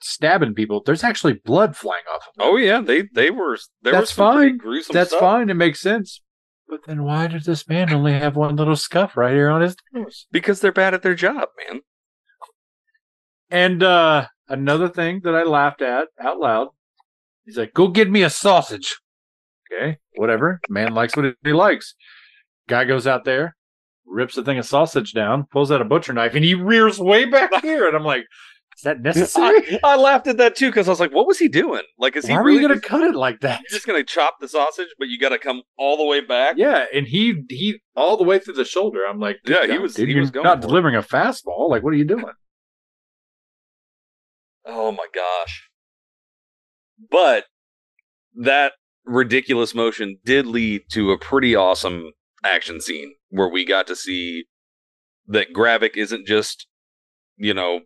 stabbing 0.00 0.54
people, 0.54 0.82
there's 0.84 1.04
actually 1.04 1.34
blood 1.44 1.76
flying 1.76 2.02
off 2.12 2.26
of. 2.28 2.34
Oh 2.38 2.56
yeah, 2.56 2.80
they 2.80 3.04
they 3.14 3.30
were 3.30 3.56
there 3.82 3.92
That's 3.92 4.12
pretty 4.12 4.30
fine. 4.50 4.56
gruesome 4.58 4.92
That's 4.94 5.10
stuff. 5.10 5.20
fine. 5.20 5.50
It 5.50 5.54
makes 5.54 5.80
sense. 5.80 6.20
But 6.66 6.80
then 6.86 7.04
why 7.04 7.26
did 7.26 7.44
this 7.44 7.68
man 7.68 7.92
only 7.92 8.14
have 8.14 8.36
one 8.36 8.56
little 8.56 8.74
scuff 8.76 9.16
right 9.16 9.34
here 9.34 9.50
on 9.50 9.60
his 9.60 9.76
nose? 9.92 10.26
because 10.32 10.60
they're 10.60 10.72
bad 10.72 10.94
at 10.94 11.02
their 11.02 11.14
job, 11.14 11.48
man. 11.68 11.80
And 13.54 13.82
uh 13.84 14.26
another 14.48 14.88
thing 14.88 15.20
that 15.22 15.34
I 15.34 15.44
laughed 15.44 15.80
at 15.80 16.08
out 16.20 16.38
loud, 16.40 16.68
he's 17.44 17.56
like, 17.56 17.72
"Go 17.72 17.86
get 17.88 18.10
me 18.10 18.22
a 18.22 18.30
sausage." 18.30 18.96
Okay, 19.72 19.98
whatever. 20.16 20.60
Man 20.68 20.92
likes 20.92 21.16
what 21.16 21.34
he 21.44 21.52
likes. 21.52 21.94
Guy 22.68 22.84
goes 22.84 23.06
out 23.06 23.24
there, 23.24 23.56
rips 24.06 24.34
the 24.34 24.42
thing 24.42 24.58
of 24.58 24.66
sausage 24.66 25.12
down, 25.12 25.44
pulls 25.52 25.70
out 25.70 25.80
a 25.80 25.84
butcher 25.84 26.12
knife, 26.12 26.34
and 26.34 26.44
he 26.44 26.54
rears 26.54 26.98
way 26.98 27.24
back 27.26 27.50
here. 27.62 27.86
And 27.86 27.96
I'm 27.96 28.02
like, 28.04 28.24
"Is 28.76 28.82
that 28.82 29.00
necessary? 29.02 29.78
I, 29.78 29.80
I 29.92 29.96
laughed 29.96 30.26
at 30.26 30.36
that 30.38 30.56
too 30.56 30.68
because 30.70 30.88
I 30.88 30.90
was 30.90 31.00
like, 31.00 31.12
"What 31.12 31.26
was 31.28 31.38
he 31.38 31.46
doing? 31.48 31.82
Like, 31.98 32.16
is 32.16 32.26
he 32.26 32.32
Why 32.32 32.40
are 32.40 32.44
really 32.44 32.62
you 32.62 32.68
gonna 32.68 32.80
cut 32.80 33.02
it 33.02 33.14
like 33.14 33.40
that?" 33.40 33.60
you're 33.60 33.76
just 33.76 33.86
gonna 33.86 34.02
chop 34.02 34.36
the 34.40 34.48
sausage, 34.48 34.88
but 34.98 35.06
you 35.08 35.18
got 35.18 35.28
to 35.28 35.38
come 35.38 35.62
all 35.78 35.96
the 35.96 36.04
way 36.04 36.20
back?" 36.20 36.56
Yeah, 36.58 36.86
and 36.92 37.06
he 37.06 37.44
he 37.48 37.80
all 37.94 38.16
the 38.16 38.24
way 38.24 38.38
through 38.40 38.54
the 38.54 38.64
shoulder. 38.64 39.00
I'm 39.08 39.20
like, 39.20 39.38
Yeah, 39.46 39.66
he 39.66 39.78
was- 39.78 39.94
dude, 39.94 40.08
he 40.08 40.18
was 40.18 40.32
going 40.32 40.42
not 40.44 40.58
for 40.60 40.64
it." 40.64 40.68
delivering 40.68 40.96
a 40.96 41.02
fastball. 41.02 41.70
Like, 41.70 41.84
what 41.84 41.94
are 41.94 41.96
you 41.96 42.04
doing? 42.04 42.24
Oh 44.66 44.92
my 44.92 45.06
gosh! 45.14 45.68
But 47.10 47.44
that 48.34 48.72
ridiculous 49.04 49.74
motion 49.74 50.18
did 50.24 50.46
lead 50.46 50.82
to 50.92 51.12
a 51.12 51.18
pretty 51.18 51.54
awesome 51.54 52.12
action 52.44 52.80
scene 52.80 53.14
where 53.30 53.48
we 53.48 53.64
got 53.64 53.86
to 53.86 53.96
see 53.96 54.44
that 55.26 55.52
Gravik 55.52 55.96
isn't 55.96 56.26
just, 56.26 56.66
you 57.36 57.54
know, 57.54 57.80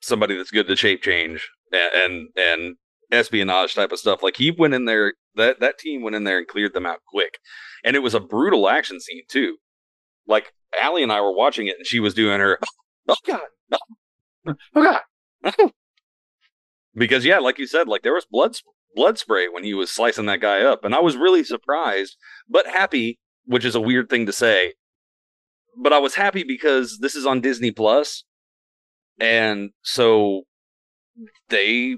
somebody 0.00 0.36
that's 0.36 0.50
good 0.50 0.66
to 0.68 0.76
shape 0.76 1.02
change 1.02 1.48
and, 1.72 1.92
and 1.94 2.28
and 2.36 2.76
espionage 3.10 3.74
type 3.74 3.92
of 3.92 3.98
stuff. 3.98 4.22
Like 4.22 4.36
he 4.36 4.50
went 4.50 4.74
in 4.74 4.84
there, 4.84 5.14
that 5.34 5.60
that 5.60 5.78
team 5.78 6.02
went 6.02 6.16
in 6.16 6.24
there 6.24 6.38
and 6.38 6.46
cleared 6.46 6.74
them 6.74 6.86
out 6.86 7.00
quick, 7.08 7.38
and 7.84 7.96
it 7.96 8.00
was 8.00 8.14
a 8.14 8.20
brutal 8.20 8.68
action 8.68 9.00
scene 9.00 9.22
too. 9.28 9.56
Like 10.26 10.52
Allie 10.80 11.02
and 11.02 11.12
I 11.12 11.20
were 11.20 11.34
watching 11.34 11.66
it, 11.66 11.76
and 11.78 11.86
she 11.86 12.00
was 12.00 12.14
doing 12.14 12.40
her, 12.40 12.58
oh 13.08 13.16
god, 13.26 13.40
Oh 14.46 14.82
God! 14.82 15.00
Because 16.94 17.24
yeah, 17.24 17.38
like 17.38 17.58
you 17.58 17.66
said, 17.66 17.88
like 17.88 18.02
there 18.02 18.14
was 18.14 18.26
blood 18.30 18.56
blood 18.94 19.18
spray 19.18 19.48
when 19.48 19.64
he 19.64 19.74
was 19.74 19.90
slicing 19.90 20.26
that 20.26 20.40
guy 20.40 20.62
up, 20.62 20.84
and 20.84 20.94
I 20.94 21.00
was 21.00 21.16
really 21.16 21.44
surprised 21.44 22.16
but 22.48 22.66
happy, 22.66 23.18
which 23.44 23.64
is 23.64 23.74
a 23.74 23.80
weird 23.80 24.08
thing 24.08 24.26
to 24.26 24.32
say. 24.32 24.74
But 25.80 25.92
I 25.92 25.98
was 25.98 26.14
happy 26.16 26.42
because 26.42 26.98
this 27.00 27.14
is 27.14 27.24
on 27.26 27.40
Disney 27.40 27.70
Plus, 27.70 28.24
and 29.20 29.70
so 29.82 30.42
they 31.48 31.96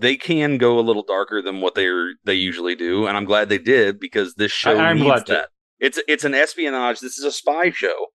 they 0.00 0.16
can 0.16 0.56
go 0.56 0.78
a 0.78 0.80
little 0.80 1.02
darker 1.02 1.42
than 1.42 1.60
what 1.60 1.74
they 1.74 1.88
they 2.24 2.34
usually 2.34 2.74
do, 2.74 3.06
and 3.06 3.16
I'm 3.16 3.26
glad 3.26 3.48
they 3.48 3.58
did 3.58 4.00
because 4.00 4.34
this 4.34 4.52
show 4.52 4.78
I- 4.78 4.94
needs 4.94 5.24
that. 5.28 5.48
It's 5.78 5.98
it's 6.08 6.24
an 6.24 6.32
espionage. 6.34 7.00
This 7.00 7.18
is 7.18 7.24
a 7.24 7.32
spy 7.32 7.70
show 7.70 8.06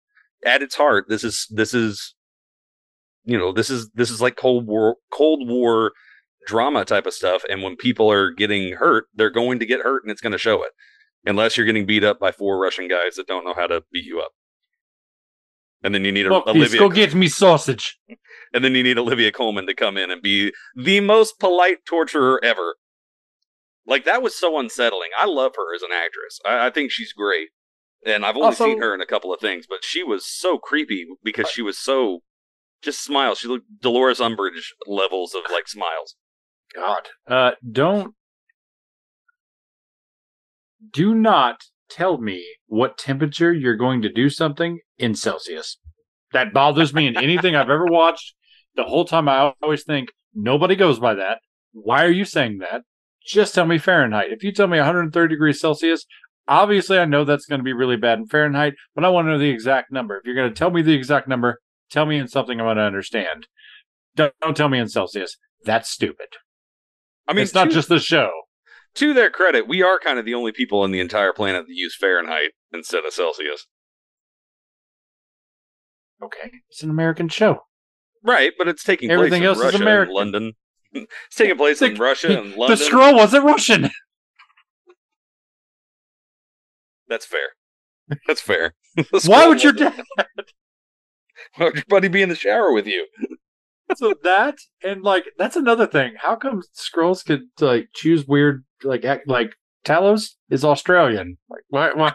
at 0.44 0.62
its 0.62 0.76
heart. 0.76 1.07
This 1.09 1.24
is 1.24 1.46
this 1.50 1.74
is 1.74 2.14
you 3.26 3.36
know 3.36 3.52
this 3.52 3.68
is 3.68 3.90
this 3.94 4.10
is 4.10 4.20
like 4.22 4.36
Cold 4.36 4.66
War 4.66 4.96
Cold 5.12 5.46
War 5.46 5.92
drama 6.46 6.84
type 6.84 7.06
of 7.06 7.12
stuff. 7.12 7.42
And 7.50 7.62
when 7.62 7.76
people 7.76 8.10
are 8.10 8.30
getting 8.30 8.74
hurt, 8.74 9.06
they're 9.14 9.30
going 9.30 9.58
to 9.58 9.66
get 9.66 9.80
hurt, 9.82 10.02
and 10.02 10.10
it's 10.10 10.20
going 10.20 10.32
to 10.32 10.38
show 10.38 10.62
it. 10.62 10.70
Unless 11.26 11.56
you're 11.56 11.66
getting 11.66 11.86
beat 11.86 12.04
up 12.04 12.18
by 12.20 12.30
four 12.30 12.58
Russian 12.58 12.88
guys 12.88 13.16
that 13.16 13.26
don't 13.26 13.44
know 13.44 13.54
how 13.54 13.66
to 13.66 13.82
beat 13.92 14.04
you 14.04 14.20
up. 14.20 14.30
And 15.82 15.94
then 15.94 16.04
you 16.04 16.12
need 16.12 16.26
a, 16.26 16.30
Look, 16.30 16.46
please 16.46 16.56
Olivia 16.56 16.78
go 16.78 16.88
get 16.88 17.14
me 17.14 17.28
sausage. 17.28 17.98
and 18.54 18.64
then 18.64 18.74
you 18.74 18.82
need 18.82 18.96
Olivia 18.98 19.32
Colman 19.32 19.66
to 19.66 19.74
come 19.74 19.96
in 19.96 20.10
and 20.10 20.22
be 20.22 20.52
the 20.76 21.00
most 21.00 21.38
polite 21.38 21.84
torturer 21.84 22.40
ever. 22.42 22.76
Like 23.86 24.04
that 24.04 24.22
was 24.22 24.36
so 24.38 24.58
unsettling. 24.58 25.10
I 25.18 25.26
love 25.26 25.52
her 25.56 25.74
as 25.74 25.82
an 25.82 25.90
actress. 25.92 26.40
I, 26.44 26.66
I 26.66 26.70
think 26.70 26.90
she's 26.90 27.12
great, 27.12 27.48
and 28.04 28.24
I've 28.24 28.36
only 28.36 28.46
Also- 28.46 28.64
seen 28.66 28.80
her 28.80 28.94
in 28.94 29.00
a 29.00 29.06
couple 29.06 29.34
of 29.34 29.40
things, 29.40 29.66
but 29.68 29.84
she 29.84 30.02
was 30.02 30.24
so 30.24 30.58
creepy 30.58 31.06
because 31.22 31.50
she 31.50 31.62
was 31.62 31.78
so 31.78 32.22
just 32.87 33.05
smiles. 33.05 33.38
She 33.38 33.49
looked 33.49 33.66
Dolores 33.83 34.20
Umbridge 34.20 34.72
levels 34.87 35.35
of 35.35 35.42
like 35.53 35.68
smiles. 35.68 36.16
God. 36.75 37.03
Uh, 37.29 37.51
don't. 37.70 38.14
Do 40.92 41.14
not 41.14 41.64
tell 41.90 42.18
me 42.18 42.46
what 42.66 42.96
temperature 42.96 43.53
you're 43.53 43.77
going 43.77 44.03
to 44.03 44.12
do 44.12 44.31
something 44.31 44.79
in 44.99 45.14
Celsius. 45.14 45.79
That 46.33 46.53
bothers 46.53 46.94
me 46.94 47.07
in 47.07 47.16
anything 47.16 47.55
I've 47.55 47.70
ever 47.70 47.87
watched. 47.87 48.35
The 48.77 48.85
whole 48.85 49.05
time 49.05 49.29
I 49.29 49.53
always 49.62 49.85
think 49.85 50.11
nobody 50.35 50.77
goes 50.77 50.99
by 50.99 51.14
that. 51.14 51.40
Why 51.72 52.05
are 52.05 52.11
you 52.11 52.25
saying 52.25 52.59
that? 52.59 52.83
Just 53.27 53.55
tell 53.55 53.66
me 53.66 53.79
Fahrenheit. 53.79 54.33
If 54.33 54.44
you 54.44 54.53
tell 54.53 54.68
me 54.68 54.79
130 54.79 55.35
degrees 55.35 55.61
Celsius, 55.61 56.07
obviously 56.46 56.99
I 56.99 57.05
know 57.05 57.25
that's 57.25 57.46
going 57.46 57.59
to 57.59 57.64
be 57.64 57.72
really 57.72 57.96
bad 57.96 58.18
in 58.18 58.27
Fahrenheit, 58.27 58.75
but 58.94 59.05
I 59.05 59.09
want 59.09 59.27
to 59.27 59.33
know 59.33 59.38
the 59.38 59.51
exact 59.51 59.90
number. 59.90 60.16
If 60.16 60.25
you're 60.25 60.37
going 60.37 60.51
to 60.51 60.55
tell 60.55 60.70
me 60.70 60.83
the 60.83 60.94
exact 60.94 61.27
number, 61.27 61.59
tell 61.90 62.07
me 62.07 62.18
in 62.18 62.29
something 62.29 62.61
I'm 62.61 62.66
going 62.66 62.77
to 62.77 62.83
understand. 62.83 63.46
Don't, 64.14 64.33
don't 64.40 64.57
tell 64.57 64.68
me 64.68 64.79
in 64.79 64.88
Celsius. 64.88 65.37
That's 65.64 65.90
stupid. 65.90 66.29
I 67.29 67.33
mean, 67.33 67.42
it's 67.42 67.55
not 67.55 67.68
to, 67.68 67.75
just 67.75 67.88
the 67.88 67.99
show. 67.99 68.31
to 68.94 69.12
their 69.12 69.31
credit, 69.31 69.66
we 69.68 69.83
are 69.83 69.99
kind 69.99 70.18
of 70.18 70.25
the 70.25 70.35
only 70.35 70.53
people 70.53 70.81
on 70.81 70.92
the 70.92 71.01
entire 71.01 71.33
planet 71.33 71.66
that 71.66 71.75
use 71.75 71.96
Fahrenheit 71.96 72.51
instead 72.72 73.05
of 73.05 73.12
Celsius. 73.12 73.66
Okay, 76.22 76.51
it's 76.70 76.83
an 76.83 76.90
American 76.90 77.29
show. 77.29 77.64
Right, 78.22 78.53
but 78.57 78.68
it's 78.68 78.83
taking 78.83 79.11
Everything 79.11 79.42
place 79.42 79.49
else 79.49 79.59
in 79.59 79.66
is 79.66 79.72
Russia 79.72 79.83
American. 79.83 80.09
and 80.09 80.14
London. 80.16 80.53
it's 80.92 81.37
taking 81.37 81.57
place 81.57 81.83
in 81.83 81.94
Russia 81.96 82.38
and 82.38 82.55
London. 82.55 82.79
The 82.79 82.85
Skrull 82.85 83.14
wasn't 83.14 83.44
Russian. 83.44 83.90
That's 87.09 87.27
fair. 87.27 87.51
That's 88.27 88.40
fair. 88.40 88.75
Why 89.27 89.46
would 89.46 89.62
your 89.62 89.72
dad? 89.72 90.05
Why 91.54 91.66
would 91.66 91.74
your 91.76 91.85
buddy 91.88 92.09
be 92.09 92.22
in 92.22 92.28
the 92.28 92.35
shower 92.35 92.72
with 92.72 92.87
you? 92.87 93.06
so 93.94 94.14
that 94.24 94.59
and 94.82 95.02
like 95.02 95.24
that's 95.38 95.56
another 95.56 95.87
thing. 95.87 96.14
How 96.18 96.35
come 96.37 96.62
Skrulls 96.74 97.24
could 97.24 97.42
like 97.61 97.88
choose 97.94 98.26
weird 98.26 98.64
like 98.82 99.04
act 99.04 99.28
like 99.28 99.54
Talos 99.85 100.30
is 100.50 100.64
Australian? 100.64 101.38
Like 101.48 101.62
why? 101.68 101.92
why? 101.94 102.12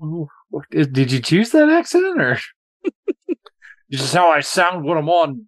Did 0.70 1.12
you 1.12 1.20
choose 1.20 1.50
that 1.50 1.68
accent 1.68 2.20
or? 2.20 2.38
this 3.90 4.02
is 4.02 4.12
how 4.12 4.30
I 4.30 4.40
sound 4.40 4.84
when 4.84 4.96
I'm 4.98 5.08
on 5.08 5.46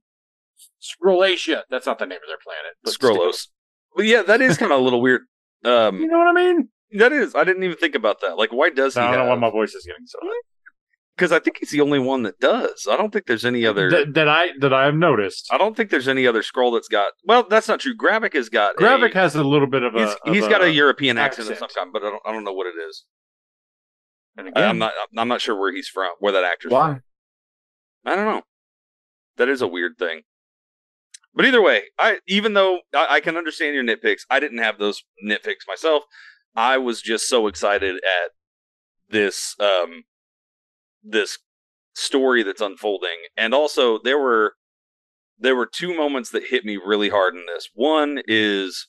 Scrollacia. 0.81 1.62
That's 1.71 1.87
not 1.87 1.99
the 1.99 2.07
name 2.07 2.19
of 2.23 2.29
their 2.29 2.38
planet. 2.43 2.73
but 2.85 2.93
still. 2.93 3.17
Skrullos. 3.17 3.49
But 3.97 4.07
yeah, 4.07 4.23
that 4.23 4.41
is 4.41 4.57
kind 4.59 4.73
of 4.73 4.81
a 4.81 4.83
little 4.83 5.01
weird. 5.03 5.23
You 5.65 5.71
Um, 5.71 6.09
know 6.09 6.19
what 6.19 6.27
I 6.27 6.33
mean? 6.33 6.69
that 6.99 7.12
is. 7.12 7.37
I 7.37 7.45
didn't 7.45 7.62
even 7.62 7.77
think 7.77 7.95
about 7.95 8.21
that. 8.23 8.37
Like, 8.37 8.51
why 8.53 8.71
does 8.71 8.95
he 8.95 9.01
I 9.01 9.15
don't 9.15 9.27
know 9.27 9.31
why 9.33 9.37
my 9.37 9.49
voice 9.51 9.75
is 9.75 9.87
getting 9.87 10.07
so 10.07 10.19
high. 10.21 10.41
Because 11.23 11.31
I 11.31 11.39
think 11.39 11.59
he's 11.61 11.71
the 11.71 11.81
only 11.81 12.01
one 12.01 12.25
that 12.25 12.41
does. 12.41 12.89
I 12.91 12.97
don't 12.97 13.13
think 13.13 13.27
there's 13.27 13.45
any 13.45 13.65
other. 13.65 13.89
that, 13.91 14.15
that 14.15 14.29
I 14.29 14.49
that 14.59 14.73
I 14.73 14.87
have 14.87 14.97
noticed. 14.97 15.47
I 15.53 15.57
don't 15.57 15.77
think 15.77 15.91
there's 15.91 16.09
any 16.09 16.27
other 16.27 16.43
Skrull 16.43 16.75
that's 16.75 16.89
got. 16.89 17.13
Well, 17.25 17.47
that's 17.49 17.69
not 17.69 17.79
true. 17.79 17.97
Gravik 17.97 18.35
has 18.35 18.49
got. 18.49 18.75
Gravik 18.75 19.13
a, 19.13 19.19
has 19.19 19.37
a 19.37 19.45
little 19.45 19.69
bit 19.69 19.85
of 19.85 19.95
a. 19.95 20.01
He's, 20.01 20.17
of 20.27 20.35
he's 20.35 20.49
got 20.49 20.65
a 20.65 20.73
European 20.73 21.19
accent, 21.19 21.49
of 21.49 21.59
some 21.59 21.67
accent. 21.67 21.79
kind, 21.79 21.93
but 21.93 22.03
I 22.03 22.11
don't. 22.11 22.23
I 22.27 22.33
don't 22.33 22.43
know 22.43 22.53
what 22.53 22.67
it 22.67 22.75
is. 22.89 23.05
And 24.37 24.49
I- 24.49 24.51
again, 24.51 24.69
I'm 24.69 24.79
not. 24.79 24.95
I'm 25.17 25.29
not 25.29 25.41
sure 25.41 25.57
where 25.57 25.73
he's 25.73 25.87
from. 25.87 26.11
Where 26.19 26.33
that 26.33 26.43
actor's 26.43 26.73
why? 26.73 26.95
from. 26.95 28.13
I 28.13 28.17
don't 28.17 28.25
know. 28.27 28.43
That 29.37 29.49
is 29.49 29.63
a 29.63 29.69
weird 29.69 29.99
thing. 30.01 30.23
But 31.33 31.45
either 31.45 31.63
way, 31.63 31.85
I 32.01 32.19
even 32.27 32.55
though 32.55 32.81
I, 32.93 33.07
I 33.11 33.21
can 33.21 33.37
understand 33.37 33.77
your 33.77 33.85
nitpicks, 33.85 34.23
I 34.29 34.41
didn't 34.41 34.59
have 34.59 34.81
those 34.81 35.05
nitpicks 35.25 35.69
myself. 35.69 36.03
I 36.57 36.79
was 36.79 37.01
just 37.01 37.29
so 37.29 37.47
excited 37.47 37.95
at 37.99 38.33
this 39.09 39.55
um 39.61 40.03
this 41.03 41.38
story 41.95 42.43
that's 42.43 42.61
unfolding. 42.61 43.27
And 43.37 43.55
also 43.55 43.99
there 44.03 44.19
were 44.19 44.55
there 45.38 45.57
were 45.57 45.67
two 45.67 45.97
moments 45.97 46.31
that 46.31 46.45
hit 46.49 46.65
me 46.65 46.77
really 46.77 47.09
hard 47.09 47.35
in 47.35 47.47
this. 47.47 47.69
One 47.75 48.21
is 48.27 48.88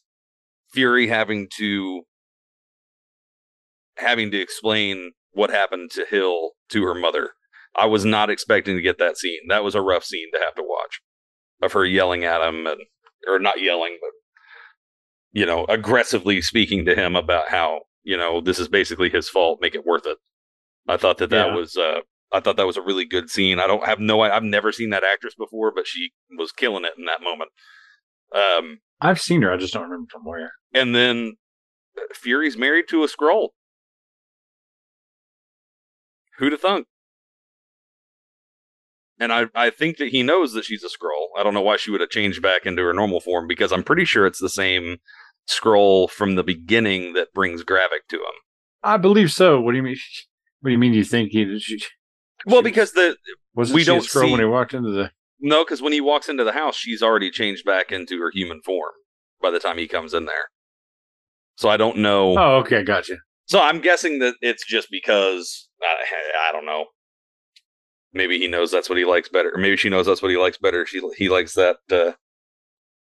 Fury 0.71 1.07
having 1.07 1.47
to 1.57 2.03
having 3.97 4.31
to 4.31 4.39
explain 4.39 5.11
what 5.31 5.49
happened 5.49 5.91
to 5.91 6.05
Hill 6.05 6.51
to 6.69 6.83
her 6.83 6.95
mother. 6.95 7.31
I 7.75 7.87
was 7.87 8.05
not 8.05 8.29
expecting 8.29 8.75
to 8.75 8.81
get 8.81 8.99
that 8.99 9.17
scene. 9.17 9.39
That 9.49 9.63
was 9.63 9.75
a 9.75 9.81
rough 9.81 10.03
scene 10.03 10.29
to 10.33 10.39
have 10.39 10.55
to 10.55 10.63
watch 10.63 11.01
of 11.61 11.73
her 11.73 11.85
yelling 11.85 12.23
at 12.23 12.41
him 12.41 12.67
and 12.67 12.81
or 13.27 13.39
not 13.39 13.61
yelling, 13.61 13.97
but 14.01 14.11
you 15.31 15.45
know, 15.45 15.65
aggressively 15.65 16.41
speaking 16.41 16.85
to 16.85 16.95
him 16.95 17.15
about 17.15 17.49
how, 17.49 17.81
you 18.03 18.15
know, 18.15 18.39
this 18.39 18.59
is 18.59 18.67
basically 18.67 19.09
his 19.09 19.27
fault, 19.27 19.59
make 19.61 19.73
it 19.73 19.85
worth 19.85 20.05
it. 20.05 20.17
I 20.87 20.97
thought 20.97 21.17
that 21.19 21.29
that 21.29 21.47
Yeah. 21.47 21.55
was 21.55 21.77
uh 21.77 22.01
I 22.31 22.39
thought 22.39 22.57
that 22.57 22.65
was 22.67 22.77
a 22.77 22.81
really 22.81 23.05
good 23.05 23.29
scene. 23.29 23.59
I 23.59 23.67
don't 23.67 23.85
have 23.85 23.99
no 23.99 24.21
I've 24.21 24.43
never 24.43 24.71
seen 24.71 24.89
that 24.89 25.03
actress 25.03 25.35
before, 25.35 25.71
but 25.73 25.87
she 25.87 26.11
was 26.37 26.51
killing 26.51 26.83
it 26.85 26.93
in 26.97 27.05
that 27.05 27.21
moment. 27.21 27.51
Um 28.33 28.79
I've 29.01 29.21
seen 29.21 29.41
her. 29.43 29.51
I 29.51 29.57
just 29.57 29.73
don't 29.73 29.83
remember 29.83 30.07
from 30.11 30.23
where. 30.25 30.51
and 30.73 30.95
then 30.95 31.33
Fury's 32.15 32.57
married 32.57 32.85
to 32.89 33.03
a 33.03 33.07
Skrull. 33.07 33.49
Who'd 36.39 36.51
have 36.53 36.61
thunk? 36.61 36.87
And 39.19 39.31
I, 39.31 39.45
I 39.53 39.69
think 39.69 39.97
that 39.97 40.09
he 40.09 40.23
knows 40.23 40.53
that 40.53 40.65
she's 40.65 40.83
a 40.83 40.87
Skrull. 40.87 41.27
I 41.37 41.43
don't 41.43 41.53
know 41.53 41.61
why 41.61 41.77
she 41.77 41.91
would 41.91 42.01
have 42.01 42.09
changed 42.09 42.41
back 42.41 42.65
into 42.65 42.81
her 42.83 42.93
normal 42.93 43.19
form 43.21 43.47
because 43.47 43.71
I'm 43.71 43.83
pretty 43.83 44.05
sure 44.05 44.25
it's 44.25 44.39
the 44.41 44.49
same 44.49 44.97
Skrull 45.47 46.09
from 46.09 46.35
the 46.35 46.43
beginning 46.43 47.13
that 47.13 47.31
brings 47.33 47.63
Gravik 47.63 48.07
to 48.09 48.15
him. 48.17 48.33
I 48.81 48.97
believe 48.97 49.31
so. 49.31 49.61
What 49.61 49.71
do 49.71 49.77
you 49.77 49.83
mean? 49.83 49.97
What 50.63 50.69
do 50.69 50.71
you 50.71 50.77
mean? 50.79 50.93
You 50.93 51.03
think 51.03 51.31
he? 51.33 51.59
She, 51.59 51.77
Well, 52.45 52.61
she- 52.61 52.63
because 52.63 52.93
the 52.93 53.17
wasn't 53.53 53.75
we 53.75 53.81
she 53.81 53.85
don't 53.87 53.97
a 53.97 54.01
Skrull 54.01 54.31
when 54.31 54.39
he 54.39 54.45
walked 54.45 54.73
into 54.73 54.91
the? 54.91 55.11
no, 55.41 55.65
because 55.65 55.81
when 55.81 55.91
he 55.91 55.99
walks 55.99 56.29
into 56.29 56.45
the 56.45 56.53
house, 56.53 56.77
she's 56.77 57.03
already 57.03 57.29
changed 57.29 57.65
back 57.65 57.91
into 57.91 58.17
her 58.21 58.31
human 58.33 58.61
form 58.61 58.93
by 59.41 59.51
the 59.51 59.59
time 59.59 59.77
he 59.77 59.89
comes 59.89 60.13
in 60.13 60.23
there. 60.25 60.45
So 61.57 61.67
I 61.67 61.75
don't 61.75 61.97
know. 61.97 62.37
Oh, 62.39 62.55
okay, 62.59 62.81
gotcha. 62.81 63.17
So 63.45 63.59
I'm 63.59 63.81
guessing 63.81 64.19
that 64.19 64.35
it's 64.41 64.65
just 64.65 64.87
because 64.89 65.67
I, 65.81 66.49
I 66.49 66.53
don't 66.53 66.65
know. 66.65 66.85
Maybe 68.13 68.37
he 68.39 68.47
knows 68.47 68.71
that's 68.71 68.87
what 68.87 68.97
he 68.97 69.03
likes 69.03 69.27
better, 69.27 69.51
or 69.53 69.57
maybe 69.57 69.75
she 69.75 69.89
knows 69.89 70.05
that's 70.05 70.21
what 70.21 70.31
he 70.31 70.37
likes 70.37 70.57
better. 70.57 70.85
She 70.85 71.01
he 71.17 71.27
likes 71.27 71.55
that 71.55 71.77
uh, 71.91 72.13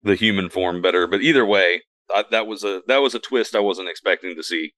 the 0.05 0.15
human 0.15 0.49
form 0.49 0.81
better. 0.81 1.09
But 1.09 1.23
either 1.23 1.45
way, 1.45 1.83
I, 2.15 2.25
that 2.31 2.47
was 2.47 2.63
a 2.63 2.83
that 2.87 2.99
was 2.99 3.17
a 3.17 3.19
twist 3.19 3.57
I 3.57 3.61
wasn't 3.61 3.89
expecting 3.89 4.37
to 4.37 4.45
see. 4.45 4.75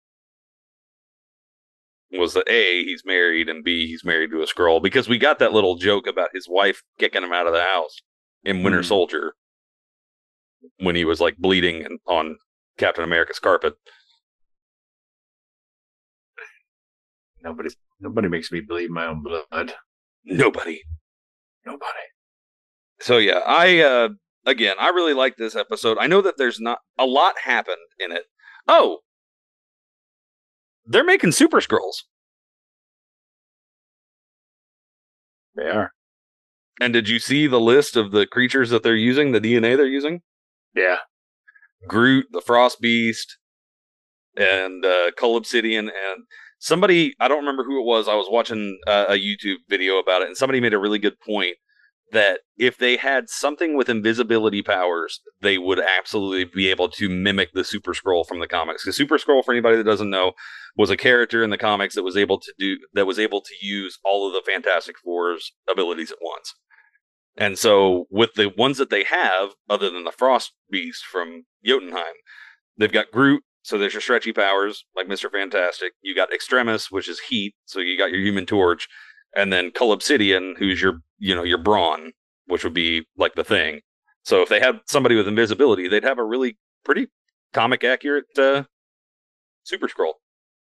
Was 2.13 2.35
that 2.35 2.49
a 2.49 2.85
he's 2.85 3.03
married 3.05 3.49
and 3.49 3.63
b 3.63 3.87
he's 3.87 4.05
married 4.05 4.31
to 4.33 4.43
a 4.43 4.47
Skrull 4.47 4.83
because 4.83 5.09
we 5.09 5.17
got 5.19 5.39
that 5.39 5.53
little 5.53 5.77
joke 5.77 6.07
about 6.09 6.31
his 6.35 6.49
wife 6.49 6.83
kicking 6.99 7.23
him 7.23 7.33
out 7.33 7.47
of 7.47 7.53
the 7.53 7.63
house 7.65 7.99
in 8.45 8.63
Winter 8.65 8.81
Mhm. 8.81 8.87
Soldier 8.87 9.35
when 10.79 10.97
he 10.97 11.05
was 11.05 11.21
like 11.21 11.37
bleeding 11.39 11.85
and 11.85 12.01
on 12.07 12.37
Captain 12.79 13.05
America's 13.05 13.39
carpet. 13.39 13.75
Nobody, 17.43 17.71
nobody 18.01 18.29
makes 18.29 18.53
me 18.53 18.61
bleed 18.61 18.91
my 18.91 19.07
own 19.07 19.23
blood. 19.23 19.75
Nobody. 20.25 20.83
Nobody. 21.65 22.07
So 23.01 23.17
yeah, 23.19 23.41
I 23.47 23.79
uh 23.81 24.09
again, 24.47 24.75
I 24.79 24.89
really 24.89 25.15
like 25.15 25.37
this 25.37 25.57
episode. 25.57 25.97
I 25.99 26.07
know 26.07 26.21
that 26.23 26.37
there's 26.37 26.61
not 26.61 26.81
a 26.99 27.07
lot 27.07 27.35
happened 27.43 27.77
in 27.99 28.13
it. 28.13 28.25
Oh. 28.69 28.99
They're 30.91 31.05
making 31.05 31.31
super 31.31 31.61
Skrulls. 31.61 32.03
They 35.55 35.69
are. 35.69 35.93
And 36.81 36.93
did 36.93 37.09
you 37.09 37.21
see 37.21 37.47
the 37.47 37.61
list 37.61 37.95
of 37.95 38.11
the 38.11 38.27
creatures 38.27 38.71
that 38.71 38.83
they're 38.83 38.97
using, 38.97 39.31
the 39.31 39.41
DNA 39.41 39.77
they're 39.77 39.87
using? 39.87 40.23
Yeah. 40.75 40.97
Groot, 41.87 42.27
the 42.33 42.41
Frost 42.41 42.81
Beast, 42.81 43.39
and 44.37 44.85
uh 44.85 45.13
Cull 45.17 45.37
Obsidian 45.37 45.89
and 45.89 46.25
somebody 46.59 47.15
I 47.21 47.29
don't 47.29 47.39
remember 47.39 47.63
who 47.63 47.79
it 47.81 47.87
was. 47.87 48.09
I 48.09 48.17
was 48.17 48.27
watching 48.29 48.77
uh, 48.89 49.07
a 49.09 49.15
YouTube 49.15 49.59
video 49.69 49.99
about 49.99 50.23
it 50.23 50.29
and 50.29 50.37
somebody 50.37 50.61
made 50.61 50.75
a 50.75 50.79
really 50.79 50.99
good 50.99 51.21
point 51.21 51.57
that 52.13 52.41
if 52.57 52.79
they 52.79 52.97
had 52.97 53.29
something 53.29 53.77
with 53.77 53.89
invisibility 53.89 54.63
powers, 54.63 55.21
they 55.41 55.59
would 55.59 55.81
absolutely 55.81 56.45
be 56.45 56.69
able 56.69 56.89
to 56.91 57.09
mimic 57.09 57.53
the 57.53 57.65
Super 57.65 57.93
Skrull 57.93 58.27
from 58.27 58.41
the 58.41 58.47
comics. 58.47 58.85
Because 58.85 58.97
Super 58.97 59.19
Skrull, 59.19 59.45
for 59.45 59.53
anybody 59.53 59.77
that 59.77 59.85
doesn't 59.85 60.11
know, 60.11 60.33
was 60.77 60.91
a 60.91 60.97
character 60.97 61.43
in 61.43 61.51
the 61.51 61.59
comics 61.59 61.95
that 61.95 62.03
was 62.03 62.17
able 62.17 62.39
to 62.39 62.53
do 62.59 62.77
that 62.95 63.07
was 63.07 63.19
able 63.19 63.41
to 63.41 63.55
use 63.61 63.99
all 64.05 64.27
of 64.27 64.33
the 64.33 64.51
Fantastic 64.51 64.97
Four's 64.99 65.53
abilities 65.71 66.11
at 66.11 66.19
once. 66.21 66.55
And 67.37 67.59
so, 67.59 68.07
with 68.11 68.35
the 68.35 68.53
ones 68.57 68.79
that 68.79 68.91
they 68.91 69.05
have, 69.05 69.51
other 69.69 69.89
than 69.89 70.05
the 70.05 70.13
Frost 70.13 70.53
Beast 70.71 71.05
from 71.05 71.45
Jotunheim, 71.65 72.05
they've 72.77 72.93
got 72.93 73.13
Groot, 73.13 73.43
so 73.63 73.79
there's 73.79 73.95
your 73.95 74.01
stretchy 74.01 74.33
powers, 74.33 74.85
like 74.97 75.07
Mr. 75.07 75.31
Fantastic. 75.31 75.93
You 76.03 76.15
got 76.15 76.33
Extremis, 76.33 76.91
which 76.91 77.09
is 77.09 77.21
heat, 77.21 77.55
so 77.65 77.81
you 77.81 77.97
got 77.97 78.11
your 78.11 78.21
Human 78.21 78.47
Torch, 78.47 78.89
and 79.37 79.53
then 79.53 79.71
Cull 79.71 79.93
Obsidian, 79.93 80.55
who's 80.59 80.81
your, 80.81 81.01
you 81.19 81.35
know, 81.35 81.43
your 81.43 81.59
Brawn, 81.59 82.13
which 82.47 82.65
would 82.65 82.75
be 82.75 83.07
like 83.17 83.35
the 83.35 83.45
thing. 83.45 83.81
So 84.25 84.43
if 84.43 84.49
they 84.49 84.61
had 84.61 84.81
somebody 84.87 85.15
with 85.17 85.27
invisibility, 85.29 85.89
they'd 85.89 86.05
have 86.05 86.19
a 86.19 86.25
really 86.25 86.59
pretty 86.85 87.09
comic 87.53 87.85
accurate 87.85 88.27
uh, 88.39 88.65
Super 89.65 89.89
Skrull. 89.89 90.15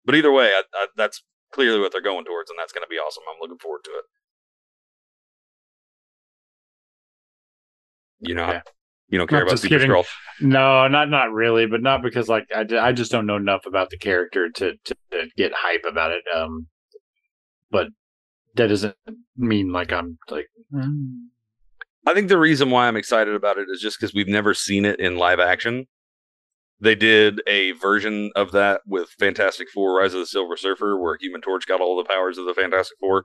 But 0.04 0.14
either 0.16 0.32
way, 0.32 0.46
I, 0.48 0.62
I, 0.74 0.86
that's 0.96 1.22
clearly 1.52 1.80
what 1.80 1.92
they're 1.92 2.00
going 2.02 2.24
towards, 2.24 2.50
and 2.50 2.58
that's 2.58 2.72
going 2.72 2.82
to 2.84 2.88
be 2.88 2.96
awesome. 2.96 3.22
I'm 3.32 3.40
looking 3.40 3.58
forward 3.58 3.80
to 3.84 3.90
it. 3.90 4.04
You 8.28 8.34
know, 8.34 8.46
Yeah. 8.48 8.62
you 9.08 9.18
don't 9.18 9.28
care 9.28 9.40
Not 9.40 9.48
about 9.48 9.58
Super 9.60 9.74
kidding. 9.74 9.90
Skrull. 9.90 10.06
No, 10.40 10.88
not 10.88 11.10
not 11.10 11.32
really, 11.32 11.66
but 11.66 11.82
not 11.82 12.02
because 12.02 12.28
like 12.28 12.46
I, 12.54 12.64
I 12.80 12.92
just 12.92 13.12
don't 13.12 13.26
know 13.26 13.36
enough 13.36 13.66
about 13.66 13.90
the 13.90 13.98
character 13.98 14.50
to, 14.50 14.72
to 14.84 14.96
to 15.12 15.26
get 15.36 15.52
hype 15.54 15.84
about 15.88 16.12
it. 16.12 16.22
Um, 16.34 16.66
but 17.70 17.88
that 18.54 18.68
doesn't 18.68 18.96
mean 19.36 19.72
like 19.72 19.92
I'm 19.92 20.18
like. 20.30 20.48
mm. 20.72 21.26
I 22.06 22.12
think 22.12 22.28
the 22.28 22.38
reason 22.38 22.70
why 22.70 22.86
I'm 22.86 22.96
excited 22.96 23.34
about 23.34 23.56
it 23.56 23.68
is 23.70 23.80
just 23.80 23.98
because 23.98 24.12
we've 24.14 24.28
never 24.28 24.52
seen 24.52 24.84
it 24.84 25.00
in 25.00 25.16
live 25.16 25.40
action. 25.40 25.86
They 26.80 26.94
did 26.94 27.40
a 27.46 27.72
version 27.72 28.30
of 28.36 28.52
that 28.52 28.82
with 28.86 29.08
Fantastic 29.18 29.68
Four: 29.70 29.98
Rise 29.98 30.12
of 30.12 30.20
the 30.20 30.26
Silver 30.26 30.56
Surfer, 30.56 30.98
where 30.98 31.16
Human 31.20 31.40
Torch 31.40 31.66
got 31.66 31.80
all 31.80 31.96
the 31.96 32.04
powers 32.04 32.36
of 32.36 32.44
the 32.44 32.54
Fantastic 32.54 32.98
Four, 33.00 33.24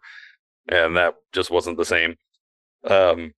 and 0.70 0.96
that 0.96 1.16
just 1.34 1.52
wasn't 1.52 1.78
the 1.78 1.86
same. 1.86 2.16
Um, 2.86 3.34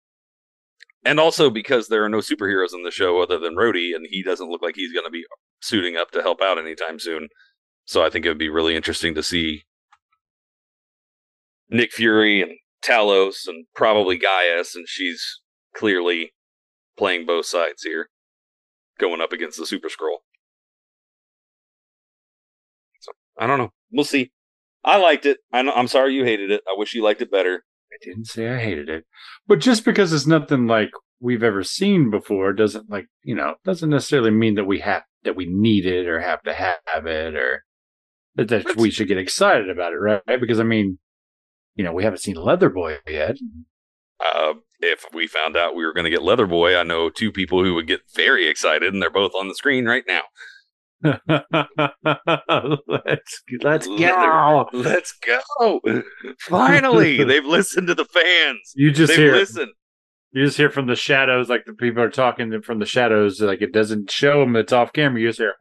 and 1.05 1.19
also 1.19 1.49
because 1.49 1.89
there 1.89 2.05
are 2.05 2.11
no 2.11 2.19
superheroes 2.19 2.75
in 2.75 2.83
the 2.83 2.91
show 2.91 3.23
other 3.23 3.39
than 3.39 3.57
Rhodey, 3.57 3.95
and 3.95 4.07
he 4.11 4.23
doesn't 4.23 4.51
look 4.51 4.63
like 4.63 4.77
he's 4.77 4.93
going 4.93 5.07
to 5.07 5.11
be 5.11 5.25
suiting 5.63 5.97
up 5.97 6.11
to 6.11 6.23
help 6.23 6.41
out 6.43 6.59
anytime 6.59 6.99
soon. 6.99 7.29
So 7.87 8.05
I 8.05 8.11
think 8.11 8.27
it 8.27 8.29
would 8.29 8.39
be 8.39 8.51
really 8.51 8.77
interesting 8.77 9.15
to 9.15 9.23
see 9.23 9.65
Nick 11.71 11.93
Fury 11.93 12.43
and 12.43 12.53
Talos 12.83 13.47
and 13.47 13.67
probably 13.75 14.19
G'iah, 14.19 14.75
and 14.75 14.87
she's 14.89 15.41
clearly 15.75 16.33
playing 16.97 17.27
both 17.27 17.47
sides 17.47 17.83
here, 17.83 18.09
going 18.99 19.21
up 19.21 19.33
against 19.33 19.59
the 19.59 19.67
Super 19.67 19.89
Skrull. 19.89 20.19
So 23.01 23.13
I 23.39 23.47
don't 23.47 23.59
know. 23.59 23.71
We'll 23.93 24.05
see. 24.05 24.33
I 24.85 24.97
liked 24.97 25.27
it. 25.27 25.39
I 25.53 25.63
know, 25.63 25.73
I'm 25.73 25.89
sorry 25.89 26.15
you 26.15 26.25
hated 26.25 26.51
it. 26.51 26.63
I 26.69 26.75
wish 26.77 26.95
you 26.95 27.03
liked 27.03 27.23
it 27.23 27.31
better. 27.31 27.65
I 27.93 27.97
didn't 28.03 28.27
say 28.27 28.49
I 28.49 28.59
hated 28.59 28.89
it, 28.89 29.05
but 29.47 29.59
just 29.59 29.85
because 29.85 30.13
it's 30.13 30.27
nothing 30.27 30.67
like 30.67 30.91
we've 31.19 31.43
ever 31.43 31.63
seen 31.63 32.09
before 32.09 32.53
doesn't 32.53 32.89
like 32.89 33.07
you 33.25 33.35
know 33.35 33.57
doesn't 33.65 33.91
necessarily 33.91 34.31
mean 34.31 34.55
that 34.55 34.65
we 34.65 34.79
have 34.79 35.03
that 35.25 35.37
we 35.37 35.45
need 35.45 35.85
it 35.85 36.07
or 36.07 36.21
have 36.21 36.41
to 36.43 36.55
have 36.55 37.07
it 37.07 37.35
or 37.35 37.65
that, 38.37 38.49
that 38.49 38.77
we 38.77 38.91
should 38.91 39.09
get 39.09 39.19
excited 39.19 39.69
about 39.69 39.93
it, 39.93 39.97
right? 39.97 40.23
Because 40.41 40.61
I 40.61 40.65
mean, 40.65 40.99
you 41.81 41.85
know, 41.85 41.95
we 41.95 42.05
haven't 42.05 42.19
seen 42.19 42.37
Leatherboy 42.37 42.99
yet. 43.09 43.39
Uh, 44.23 44.53
if 44.81 45.07
we 45.15 45.27
found 45.27 45.57
out 45.57 45.75
we 45.75 45.83
were 45.83 45.95
going 45.95 46.05
to 46.05 46.11
get 46.11 46.21
Leatherboy, 46.21 46.79
I 46.79 46.83
know 46.83 47.09
two 47.09 47.33
people 47.33 47.65
who 47.65 47.73
would 47.73 47.87
get 47.87 48.03
very 48.15 48.49
excited, 48.49 48.93
and 48.93 49.01
they're 49.03 49.09
both 49.09 49.33
on 49.35 49.49
the 49.49 49.55
screen 49.55 49.87
right 49.87 50.05
now. 50.07 50.21
let's 51.03 51.23
let's 53.63 53.87
Leather. 53.87 53.97
go. 53.99 54.69
Let's 54.75 55.15
go. 55.27 55.81
Finally, 56.41 57.25
they've 57.25 57.47
listened 57.47 57.87
to 57.87 57.95
the 57.95 58.05
fans. 58.05 58.75
You 58.77 58.91
just 58.91 59.09
They've 59.09 59.19
hear 59.21 59.33
listened. 59.33 59.73
You 60.33 60.45
just 60.45 60.57
hear 60.57 60.71
from 60.71 60.87
the 60.87 60.95
shadows, 60.95 61.49
like 61.49 61.65
the 61.65 61.73
people 61.73 62.03
are 62.03 62.11
talking 62.11 62.63
from 62.63 62.79
the 62.79 62.87
shadows, 62.87 63.41
like 63.41 63.63
it 63.63 63.73
doesn't 63.73 64.11
show 64.11 64.41
them 64.41 64.55
it's 64.55 64.73
off 64.73 64.93
camera. 64.93 65.21
You 65.21 65.29
just 65.29 65.41
hear 65.41 65.55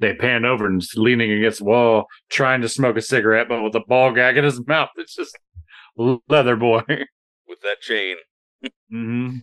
they 0.00 0.14
pan 0.14 0.44
over 0.44 0.66
and 0.66 0.82
leaning 0.96 1.30
against 1.32 1.58
the 1.58 1.66
wall, 1.66 2.06
trying 2.30 2.62
to 2.62 2.68
smoke 2.68 2.96
a 2.96 3.02
cigarette, 3.02 3.48
but 3.48 3.62
with 3.62 3.74
a 3.74 3.80
ball 3.86 4.12
gag 4.12 4.38
in 4.38 4.44
his 4.44 4.66
mouth. 4.66 4.88
It's 4.96 5.14
just 5.14 5.36
leather 5.96 6.56
boy. 6.56 6.82
with 7.46 7.60
that 7.60 7.80
chain. 7.80 8.16
mm-hmm. 8.92 9.36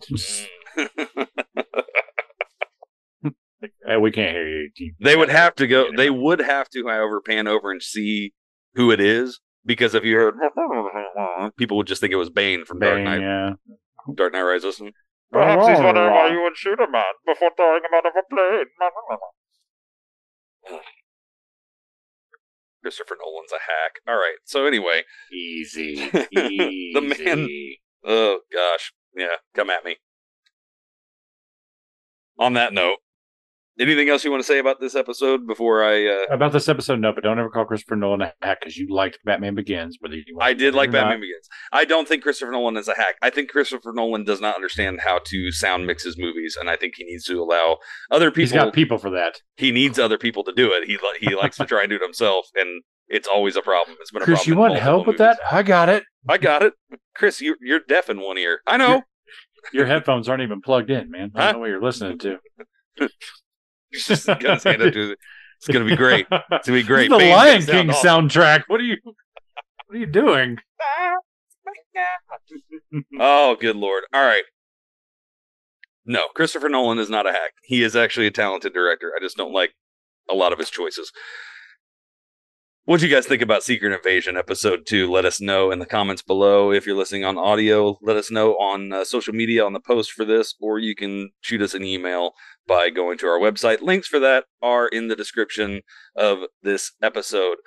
Mm. 3.22 4.00
we 4.00 4.10
can't 4.10 4.36
hear 4.36 4.48
you. 4.48 4.94
They 5.00 5.14
would 5.14 5.28
have 5.28 5.54
to 5.56 5.68
go. 5.68 5.86
They 5.96 6.10
would 6.10 6.40
have 6.40 6.68
to, 6.70 6.88
however, 6.88 7.20
pan 7.20 7.46
over 7.46 7.70
and 7.70 7.82
see 7.82 8.32
who 8.74 8.90
it 8.90 9.00
is 9.00 9.40
because 9.64 9.94
if 9.94 10.04
you 10.04 10.16
heard, 10.16 10.34
people 11.56 11.76
would 11.76 11.86
just 11.86 12.00
think 12.00 12.12
it 12.12 12.16
was 12.16 12.30
Bane 12.30 12.64
from 12.64 12.78
Dark 12.80 13.02
Knight. 13.02 13.20
yeah. 13.20 13.50
Dark 14.14 14.32
Knight 14.32 14.42
Rises. 14.42 14.80
Perhaps 15.30 15.66
he's 15.68 15.78
wondering 15.78 16.10
why 16.10 16.28
you 16.28 16.42
would 16.42 16.56
shoot 16.56 16.78
a 16.80 16.90
man 16.90 17.04
before 17.26 17.50
throwing 17.56 17.82
him 17.82 17.90
out 17.94 18.04
of 18.06 18.12
a 18.16 18.22
plane. 18.28 18.66
Christopher 22.82 23.16
Nolan's 23.18 23.52
a 23.52 23.56
hack. 23.60 24.00
All 24.08 24.16
right. 24.16 24.36
So 24.44 24.66
anyway, 24.66 25.02
Easy. 25.32 25.94
The 26.32 27.00
man- 27.00 27.48
oh 28.04 28.40
gosh, 28.52 28.92
yeah, 29.16 29.36
come 29.54 29.70
at 29.70 29.84
me. 29.84 29.96
On 32.38 32.54
that 32.54 32.72
note, 32.72 32.96
anything 33.78 34.08
else 34.08 34.24
you 34.24 34.30
want 34.30 34.42
to 34.42 34.46
say 34.46 34.58
about 34.58 34.80
this 34.80 34.94
episode 34.94 35.46
before 35.46 35.82
I? 35.84 36.06
Uh, 36.06 36.24
About 36.34 36.52
this 36.52 36.68
episode, 36.68 37.00
no, 37.00 37.12
but 37.12 37.22
don't 37.24 37.38
ever 37.38 37.50
call 37.50 37.64
Christopher 37.64 37.96
Nolan 37.96 38.22
a 38.22 38.32
hack 38.42 38.58
because 38.60 38.76
you 38.76 38.86
liked 38.92 39.18
Batman 39.24 39.54
Begins. 39.54 39.96
Whether 40.00 40.16
you 40.16 40.24
I 40.40 40.52
did 40.54 40.74
like 40.74 40.90
Batman 40.90 41.14
not. 41.18 41.20
Begins. 41.20 41.48
I 41.72 41.84
don't 41.84 42.06
think 42.08 42.22
Christopher 42.22 42.52
Nolan 42.52 42.76
is 42.76 42.88
a 42.88 42.94
hack. 42.94 43.16
I 43.22 43.30
think 43.30 43.50
Christopher 43.50 43.92
Nolan 43.92 44.24
does 44.24 44.40
not 44.40 44.54
understand 44.56 45.00
how 45.00 45.20
to 45.26 45.50
sound 45.52 45.86
mix 45.86 46.04
his 46.04 46.18
movies, 46.18 46.56
and 46.58 46.68
I 46.70 46.76
think 46.76 46.94
he 46.96 47.04
needs 47.04 47.24
to 47.24 47.40
allow 47.42 47.78
other 48.10 48.30
people. 48.30 48.40
He's 48.42 48.52
got 48.52 48.72
people 48.72 48.98
for 48.98 49.10
that. 49.10 49.40
he 49.56 49.70
needs 49.72 49.98
other 49.98 50.18
people 50.18 50.44
to 50.44 50.52
do 50.52 50.72
it. 50.72 50.84
He 50.86 50.98
he 51.26 51.34
likes 51.34 51.56
to 51.56 51.64
try 51.66 51.80
and 51.82 51.90
do 51.90 51.96
it 51.96 52.02
himself, 52.02 52.46
and 52.54 52.82
it's 53.08 53.28
always 53.28 53.56
a 53.56 53.62
problem. 53.62 53.96
It's 54.00 54.10
been 54.10 54.22
a 54.22 54.24
Chris, 54.24 54.40
problem. 54.44 54.54
you 54.54 54.60
want 54.60 54.78
help 54.78 55.06
with 55.06 55.18
that? 55.18 55.38
I 55.50 55.62
got 55.62 55.88
it. 55.88 56.04
I 56.28 56.38
got 56.38 56.62
it, 56.62 56.74
Chris. 57.14 57.40
You, 57.40 57.56
you're 57.60 57.80
deaf 57.80 58.08
in 58.08 58.20
one 58.20 58.38
ear. 58.38 58.60
I 58.66 58.76
know. 58.76 59.02
Your 59.72 59.86
headphones 59.86 60.28
aren't 60.28 60.42
even 60.42 60.60
plugged 60.60 60.90
in, 60.90 61.10
man. 61.10 61.30
I 61.34 61.44
don't 61.46 61.52
know 61.54 61.58
what 61.60 61.66
you're 61.68 61.82
listening 61.82 62.18
to. 62.20 62.38
He's 63.92 64.06
just 64.06 64.26
got 64.26 64.42
his 64.42 64.64
hand 64.64 64.82
up 64.82 64.92
to 64.92 65.12
it. 65.12 65.18
It's 65.58 65.68
gonna 65.68 65.84
be 65.84 65.94
great. 65.96 66.26
It's 66.30 66.66
gonna 66.66 66.80
be 66.80 66.82
great. 66.82 67.10
The 67.10 67.18
Bane's 67.18 67.68
Lion 67.68 67.86
King 67.86 67.92
sound 67.92 68.30
soundtrack. 68.30 68.64
What 68.66 68.80
are 68.80 68.84
you? 68.84 68.96
What 69.04 69.96
are 69.96 69.98
you 69.98 70.06
doing? 70.06 70.58
Oh, 73.20 73.56
good 73.58 73.76
lord. 73.76 74.04
All 74.12 74.24
right. 74.24 74.42
No, 76.04 76.26
Christopher 76.34 76.68
Nolan 76.68 76.98
is 76.98 77.08
not 77.08 77.26
a 77.26 77.32
hack. 77.32 77.52
He 77.62 77.82
is 77.82 77.94
actually 77.94 78.26
a 78.26 78.30
talented 78.30 78.74
director. 78.74 79.12
I 79.16 79.20
just 79.20 79.36
don't 79.36 79.52
like 79.52 79.72
a 80.28 80.34
lot 80.34 80.52
of 80.52 80.58
his 80.58 80.68
choices. 80.70 81.12
What 82.84 82.98
do 82.98 83.06
you 83.06 83.14
guys 83.14 83.26
think 83.26 83.42
about 83.42 83.62
Secret 83.62 83.92
Invasion 83.92 84.36
episode 84.36 84.86
2? 84.86 85.08
Let 85.08 85.24
us 85.24 85.40
know 85.40 85.70
in 85.70 85.78
the 85.78 85.86
comments 85.86 86.20
below. 86.20 86.72
If 86.72 86.84
you're 86.84 86.96
listening 86.96 87.24
on 87.24 87.38
audio, 87.38 87.96
let 88.02 88.16
us 88.16 88.28
know 88.28 88.54
on 88.54 88.92
uh, 88.92 89.04
social 89.04 89.32
media 89.32 89.64
on 89.64 89.72
the 89.72 89.78
post 89.78 90.10
for 90.10 90.24
this, 90.24 90.56
or 90.60 90.80
you 90.80 90.96
can 90.96 91.30
shoot 91.40 91.62
us 91.62 91.74
an 91.74 91.84
email 91.84 92.32
by 92.66 92.90
going 92.90 93.18
to 93.18 93.28
our 93.28 93.38
website. 93.38 93.82
Links 93.82 94.08
for 94.08 94.18
that 94.18 94.46
are 94.60 94.88
in 94.88 95.06
the 95.06 95.14
description 95.14 95.82
of 96.16 96.38
this 96.64 96.90
episode. 97.00 97.58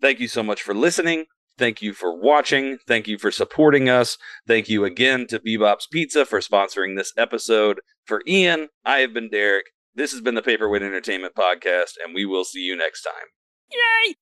Thank 0.00 0.20
you 0.20 0.28
so 0.28 0.44
much 0.44 0.62
for 0.62 0.72
listening. 0.72 1.24
Thank 1.58 1.82
you 1.82 1.92
for 1.92 2.16
watching. 2.16 2.78
Thank 2.86 3.08
you 3.08 3.18
for 3.18 3.32
supporting 3.32 3.88
us. 3.88 4.16
Thank 4.46 4.68
you 4.68 4.84
again 4.84 5.26
to 5.30 5.40
B-Bop's 5.40 5.88
Pizza 5.88 6.24
for 6.24 6.38
sponsoring 6.38 6.96
this 6.96 7.12
episode. 7.16 7.80
For 8.04 8.22
Ian, 8.28 8.68
I 8.84 8.98
have 8.98 9.12
been 9.12 9.30
Derek. 9.30 9.66
This 9.96 10.12
has 10.12 10.20
been 10.20 10.36
the 10.36 10.42
Paperweight 10.42 10.82
Entertainment 10.82 11.34
Podcast, 11.34 11.94
and 12.04 12.14
we 12.14 12.24
will 12.24 12.44
see 12.44 12.60
you 12.60 12.76
next 12.76 13.02
time. 13.02 13.26
Yay! 13.72 14.14